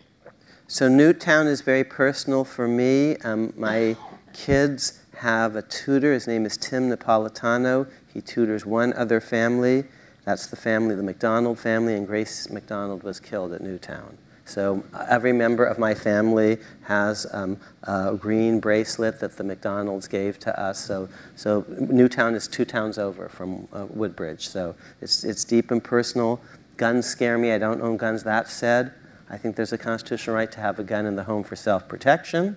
[0.66, 3.14] So Newtown is very personal for me.
[3.18, 3.96] Um, my
[4.32, 6.12] kids have a tutor.
[6.12, 7.88] His name is Tim Napolitano.
[8.12, 9.84] He tutors one other family.
[10.24, 14.18] That's the family, the McDonald family, and Grace McDonald was killed at Newtown.
[14.44, 20.38] So every member of my family has um, a green bracelet that the McDonalds gave
[20.40, 20.78] to us.
[20.84, 24.48] So, so Newtown is two towns over from uh, Woodbridge.
[24.48, 26.40] So it's, it's deep and personal.
[26.76, 27.52] Guns scare me.
[27.52, 28.22] I don't own guns.
[28.24, 28.92] That said,
[29.30, 31.88] I think there's a constitutional right to have a gun in the home for self
[31.88, 32.56] protection.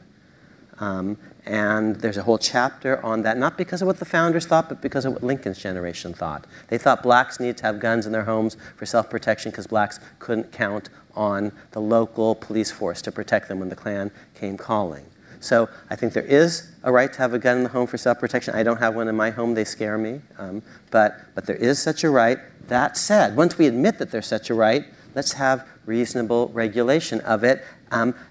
[0.79, 4.69] Um, and there's a whole chapter on that, not because of what the founders thought,
[4.69, 6.45] but because of what Lincoln's generation thought.
[6.67, 9.99] They thought blacks needed to have guns in their homes for self protection because blacks
[10.19, 15.05] couldn't count on the local police force to protect them when the Klan came calling.
[15.39, 17.97] So I think there is a right to have a gun in the home for
[17.97, 18.55] self protection.
[18.55, 20.21] I don't have one in my home, they scare me.
[20.37, 20.61] Um,
[20.91, 22.39] but, but there is such a right.
[22.67, 27.43] That said, once we admit that there's such a right, let's have reasonable regulation of
[27.43, 27.63] it.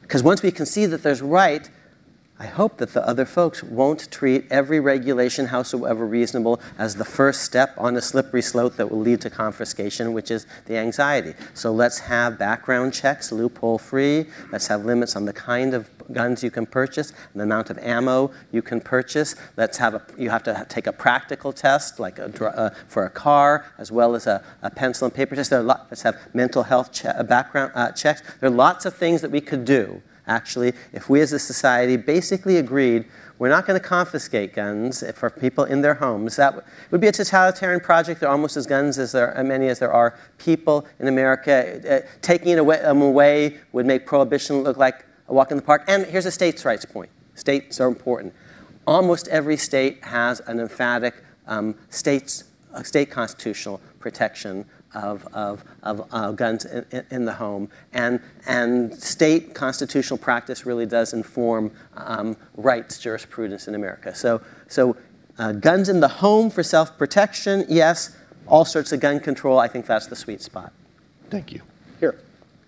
[0.03, 1.71] Because once we can see that there's right,
[2.39, 7.43] I hope that the other folks won't treat every regulation, howsoever reasonable, as the first
[7.43, 11.33] step on a slippery slope that will lead to confiscation, which is the anxiety.
[11.55, 14.27] So let's have background checks, loophole free.
[14.53, 18.31] Let's have limits on the kind of guns you can purchase, the amount of ammo
[18.53, 19.35] you can purchase.
[19.57, 23.11] Let's have a, you have to take a practical test, like a, uh, for a
[23.11, 25.53] car, as well as a, a pencil and paper test.
[25.53, 28.23] Lot, let's have mental health che- uh, background uh, checks.
[28.41, 31.97] There are lots of things that we could do actually, if we as a society
[31.97, 33.07] basically agreed
[33.39, 37.13] we're not going to confiscate guns for people in their homes, that would be a
[37.13, 38.21] totalitarian project.
[38.21, 42.05] There are almost as guns as there are many as there are people in America.
[42.05, 45.63] Uh, taking it away, them away would make prohibition look like a walk in the
[45.63, 45.85] park.
[45.87, 47.11] And here's a states' rights point.
[47.35, 48.33] States are important.
[48.87, 54.65] Almost every state has an emphatic um, states, uh, state constitutional protection
[54.97, 57.69] of, of, of uh, guns in, in, in, the home.
[57.93, 64.15] And, and state constitutional practice really does inform um, rights jurisprudence in America.
[64.15, 64.97] So, so
[65.39, 68.17] uh, guns in the home for self protection, yes.
[68.47, 70.73] All sorts of gun control, I think that's the sweet spot.
[71.31, 71.63] Thank you.
[71.99, 72.19] Here.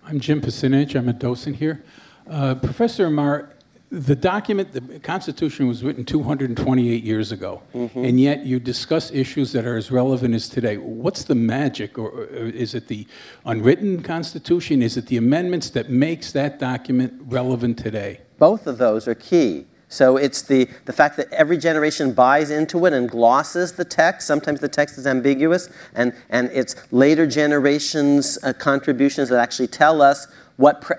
[0.05, 0.95] I'm Jim Pasinich.
[0.95, 1.83] I'm a docent here.
[2.29, 3.49] Uh, Professor Amar,
[3.91, 8.05] the document, the Constitution was written 228 years ago, Mm-hmm.
[8.05, 10.77] and yet you discuss issues that are as relevant as today.
[10.77, 13.07] What's the magic, or, or is it the
[13.45, 14.81] unwritten Constitution?
[14.83, 18.21] Is it the amendments that makes that document relevant today?
[18.37, 19.65] Both of those are key.
[19.91, 24.27] So it's the, the fact that every generation buys into it and glosses the text.
[24.27, 30.01] Sometimes the text is ambiguous, and, and it's later generations' uh, contributions that actually tell
[30.03, 30.27] us
[30.57, 30.81] what.
[30.81, 30.97] Pre-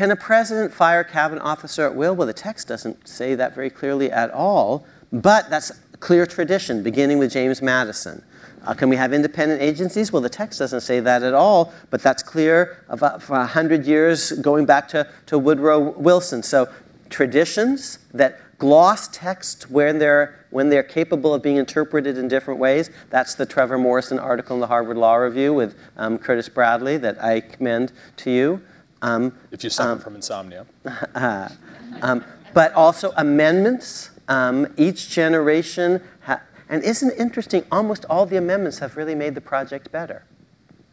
[0.00, 2.16] Can a president fire a cabinet officer at will?
[2.16, 7.18] Well, the text doesn't say that very clearly at all, but that's clear tradition, beginning
[7.18, 8.24] with James Madison.
[8.64, 10.10] Uh, can we have independent agencies?
[10.10, 14.32] Well, the text doesn't say that at all, but that's clear about, for 100 years
[14.32, 16.42] going back to, to Woodrow Wilson.
[16.42, 16.70] So,
[17.10, 22.88] traditions that gloss text when they're, when they're capable of being interpreted in different ways.
[23.10, 27.22] That's the Trevor Morrison article in the Harvard Law Review with um, Curtis Bradley that
[27.22, 28.62] I commend to you.
[29.02, 30.66] Um, If you suffer from insomnia.
[32.02, 34.10] um, but also amendments.
[34.28, 37.64] Um, each generation, ha- and isn't it interesting?
[37.72, 40.24] Almost all the amendments have really made the project better,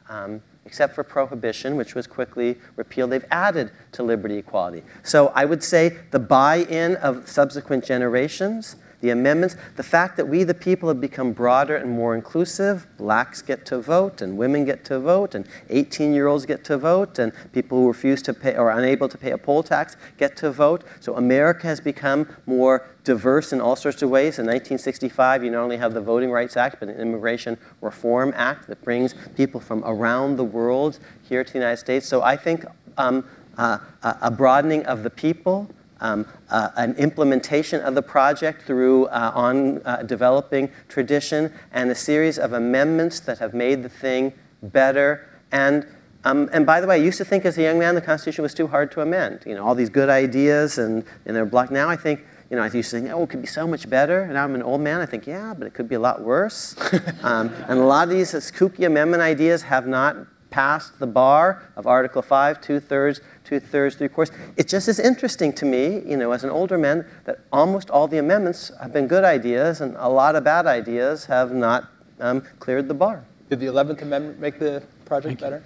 [0.10, 3.12] um, except for prohibition, which was quickly repealed.
[3.12, 4.82] They've added to liberty equality.
[5.04, 10.44] So I would say the buy-in of subsequent generations the amendments, the fact that we,
[10.44, 12.88] the people, have become broader and more inclusive.
[12.98, 16.78] Blacks get to vote, and women get to vote, and 18 year olds get to
[16.78, 19.96] vote, and people who refuse to pay or are unable to pay a poll tax
[20.18, 20.84] get to vote.
[21.00, 24.40] So America has become more diverse in all sorts of ways.
[24.40, 28.68] In 1965, you not only have the Voting Rights Act, but an Immigration Reform Act
[28.68, 32.08] that brings people from around the world here to the United States.
[32.08, 32.66] So I think
[32.98, 33.26] um,
[33.58, 35.70] uh, a broadening of the people,
[36.00, 41.96] um, uh, an implementation of the project through uh, on uh, developing tradition, and a
[41.96, 45.28] series of amendments that have made the thing better.
[45.52, 45.88] And,
[46.24, 48.44] um, and by the way, I used to think as a young man the Constitution
[48.44, 49.44] was too hard to amend.
[49.46, 51.72] You know, all these good ideas and, and they're blocked.
[51.72, 53.90] Now I think you know, I used to think, oh, it could be so much
[53.90, 54.22] better.
[54.22, 55.02] And now I'm an old man.
[55.02, 56.76] I think, yeah, but it could be a lot worse.
[57.24, 60.16] um, and a lot of these kooky amendment ideas have not
[60.50, 64.36] passed the bar of Article 5, two thirds, two thirds, three quarters.
[64.56, 68.08] It just is interesting to me, you know, as an older man, that almost all
[68.08, 71.90] the amendments have been good ideas and a lot of bad ideas have not
[72.20, 73.24] um, cleared the bar.
[73.50, 75.64] Did the 11th Amendment make the project better?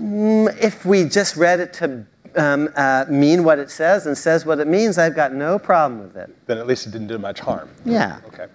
[0.00, 2.06] Mm, if we just read it to
[2.36, 6.00] um, uh, mean what it says and says what it means, I've got no problem
[6.00, 6.34] with it.
[6.46, 7.68] Then at least it didn't do much harm.
[7.84, 8.20] Yeah.
[8.26, 8.46] Okay.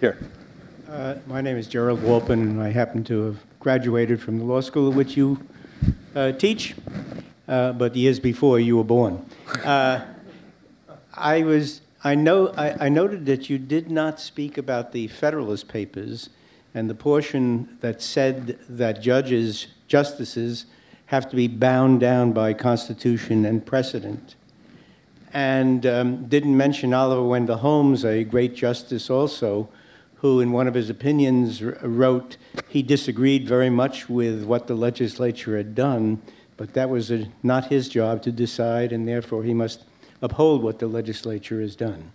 [0.00, 0.18] Here.
[0.88, 4.60] Uh, my name is Gerald Walpin, and I happen to have graduated from the law
[4.60, 5.44] school at which you
[6.14, 6.76] uh, teach,
[7.48, 9.20] uh, but years before you were born.
[9.64, 10.04] Uh,
[11.12, 11.80] I was.
[12.04, 12.54] I know.
[12.56, 16.30] I, I noted that you did not speak about the Federalist Papers
[16.74, 20.66] and the portion that said that judges, justices,
[21.06, 24.36] have to be bound down by Constitution and precedent.
[25.32, 29.68] And um, didn't mention Oliver Wendell Holmes, a great justice also,
[30.16, 32.36] who, in one of his opinions, wrote
[32.68, 36.20] he disagreed very much with what the legislature had done,
[36.56, 39.84] but that was a, not his job to decide, and therefore he must
[40.22, 42.12] uphold what the legislature has done.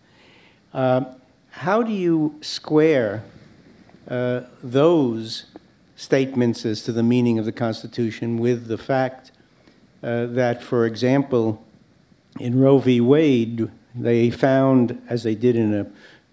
[0.74, 1.04] Uh,
[1.50, 3.24] how do you square
[4.08, 5.46] uh, those
[5.96, 9.32] statements as to the meaning of the Constitution with the fact
[10.02, 11.64] uh, that, for example,
[12.40, 13.00] in Roe v.
[13.00, 15.86] Wade, they found, as they did in a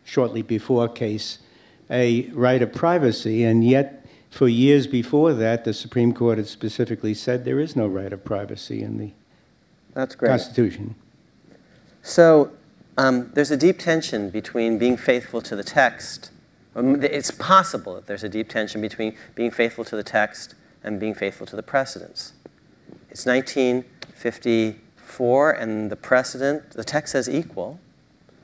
[0.04, 1.38] shortly before case,
[1.90, 7.14] a right of privacy, and yet for years before that, the Supreme Court had specifically
[7.14, 9.10] said there is no right of privacy in the
[9.94, 10.28] That's great.
[10.28, 10.94] Constitution.
[12.02, 12.52] So
[12.96, 16.30] um, there's a deep tension between being faithful to the text
[16.78, 21.00] um, it's possible that there's a deep tension between being faithful to the text and
[21.00, 22.34] being faithful to the precedents.
[23.10, 27.80] It's 1954, and the precedent, the text says equal,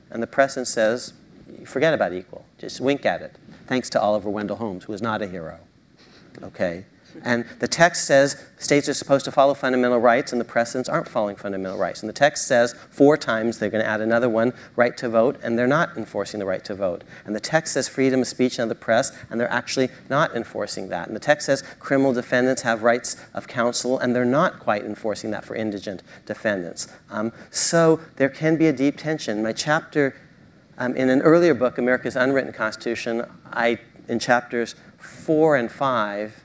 [0.09, 1.13] and the precedent says
[1.65, 2.45] forget about equal.
[2.57, 3.35] Just wink at it.
[3.67, 5.59] Thanks to Oliver Wendell Holmes, who is not a hero.
[6.43, 6.85] Okay?
[7.23, 11.07] And the text says states are supposed to follow fundamental rights, and the precedents aren't
[11.07, 12.01] following fundamental rights.
[12.01, 15.39] And the text says four times they're going to add another one, right to vote,
[15.43, 17.03] and they're not enforcing the right to vote.
[17.25, 20.35] And the text says freedom of speech and of the press, and they're actually not
[20.35, 21.07] enforcing that.
[21.07, 25.31] And the text says criminal defendants have rights of counsel, and they're not quite enforcing
[25.31, 26.87] that for indigent defendants.
[27.09, 29.41] Um, so there can be a deep tension.
[29.41, 30.15] My chapter
[30.77, 36.43] um, in an earlier book, America's Unwritten Constitution, I, in chapters four and five,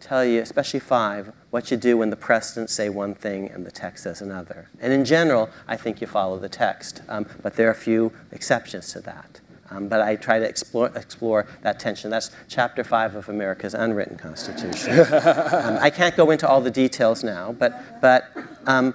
[0.00, 3.70] tell you, especially five, what you do when the precedents say one thing and the
[3.70, 4.68] text says another.
[4.80, 8.12] And in general, I think you follow the text, um, but there are a few
[8.32, 9.40] exceptions to that.
[9.70, 12.10] Um, but I try to explore, explore, that tension.
[12.10, 15.00] That's chapter five of America's unwritten constitution.
[15.00, 18.24] um, I can't go into all the details now, but, but
[18.66, 18.94] um,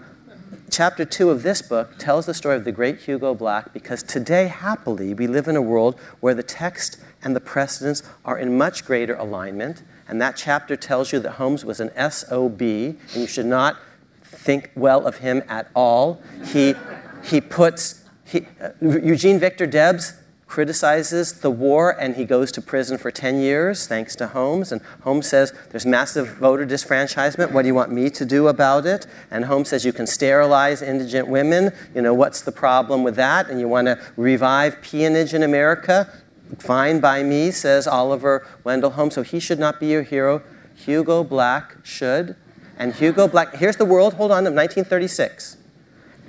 [0.69, 4.47] chapter two of this book tells the story of the great Hugo Black because today,
[4.47, 8.85] happily, we live in a world where the text and the precedents are in much
[8.85, 13.45] greater alignment and that chapter tells you that Holmes was an SOB, and you should
[13.45, 13.77] not
[14.23, 16.21] think well of him at all.
[16.45, 16.75] He,
[17.23, 20.13] he puts, he, uh, Eugene Victor Debs
[20.47, 24.71] criticizes the war and he goes to prison for 10 years thanks to Holmes.
[24.71, 27.51] And Holmes says, There's massive voter disfranchisement.
[27.51, 29.05] What do you want me to do about it?
[29.29, 31.73] And Holmes says, You can sterilize indigent women.
[31.93, 33.49] You know, what's the problem with that?
[33.49, 36.11] And you want to revive peonage in America?
[36.59, 39.15] Fine by me, says Oliver Wendell Holmes.
[39.15, 40.41] So he should not be your hero.
[40.75, 42.35] Hugo Black should.
[42.77, 45.57] And Hugo Black, here's the world, hold on, of 1936.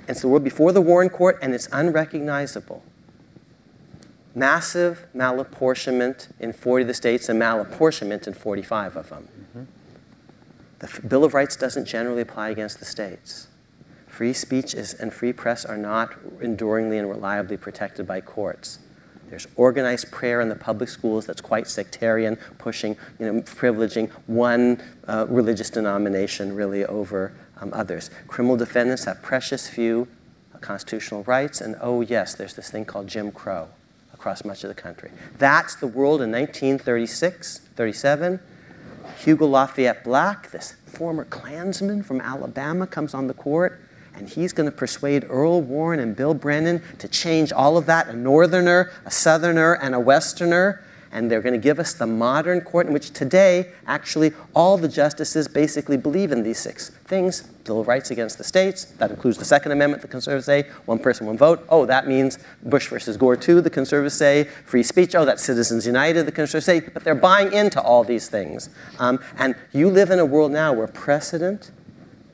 [0.07, 2.83] It's the world before the Warren Court, and it's unrecognizable.
[4.35, 9.27] Massive malapportionment in 40 of the states and malapportionment in 45 of them.
[9.57, 9.63] Mm-hmm.
[10.79, 13.47] The Bill of Rights doesn't generally apply against the states.
[14.07, 18.79] Free speech is, and free press are not enduringly and reliably protected by courts.
[19.29, 24.81] There's organized prayer in the public schools that's quite sectarian, pushing, you know, privileging one
[25.07, 28.09] uh, religious denomination really over um, others.
[28.27, 30.07] Criminal defendants have precious few
[30.61, 33.69] constitutional rights, and oh, yes, there's this thing called Jim Crow,
[34.19, 35.09] across much of the country.
[35.37, 38.41] That's the world in 1936, 37.
[39.17, 43.79] Hugo Lafayette Black, this former Klansman from Alabama, comes on the court,
[44.13, 48.09] and he's going to persuade Earl Warren and Bill Brennan to change all of that
[48.09, 52.61] a Northerner, a Southerner, and a Westerner and they're going to give us the modern
[52.61, 57.81] court in which today, actually, all the justices basically believe in these six things Bill
[57.81, 58.85] of Rights against the states.
[58.85, 61.63] That includes the Second Amendment, the conservatives say, one person, one vote.
[61.69, 64.45] Oh, that means Bush versus Gore, too, the conservatives say.
[64.65, 66.79] Free speech, oh, that's Citizens United, the conservatives say.
[66.79, 68.69] But they're buying into all these things.
[68.97, 71.69] Um, and you live in a world now where precedent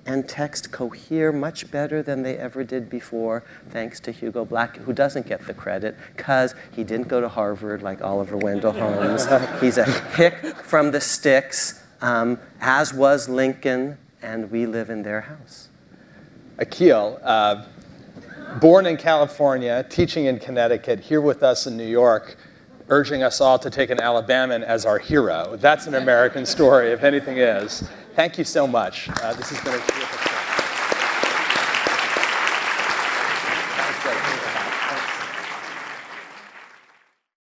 [0.05, 4.93] and text cohere much better than they ever did before, thanks to Hugo Black, who
[4.93, 9.27] doesn't get the credit because he didn't go to Harvard like Oliver Wendell Holmes.
[9.61, 15.21] He's a hick from the sticks, um, as was Lincoln, and we live in their
[15.21, 15.69] house.
[16.57, 17.65] Akhil, uh,
[18.59, 22.37] born in California, teaching in Connecticut, here with us in New York,
[22.89, 25.57] urging us all to take an Alabaman as our hero.
[25.57, 27.83] That's an American story, if anything is.
[28.15, 29.09] Thank you so much.
[29.09, 30.34] Uh, this has been a terrific.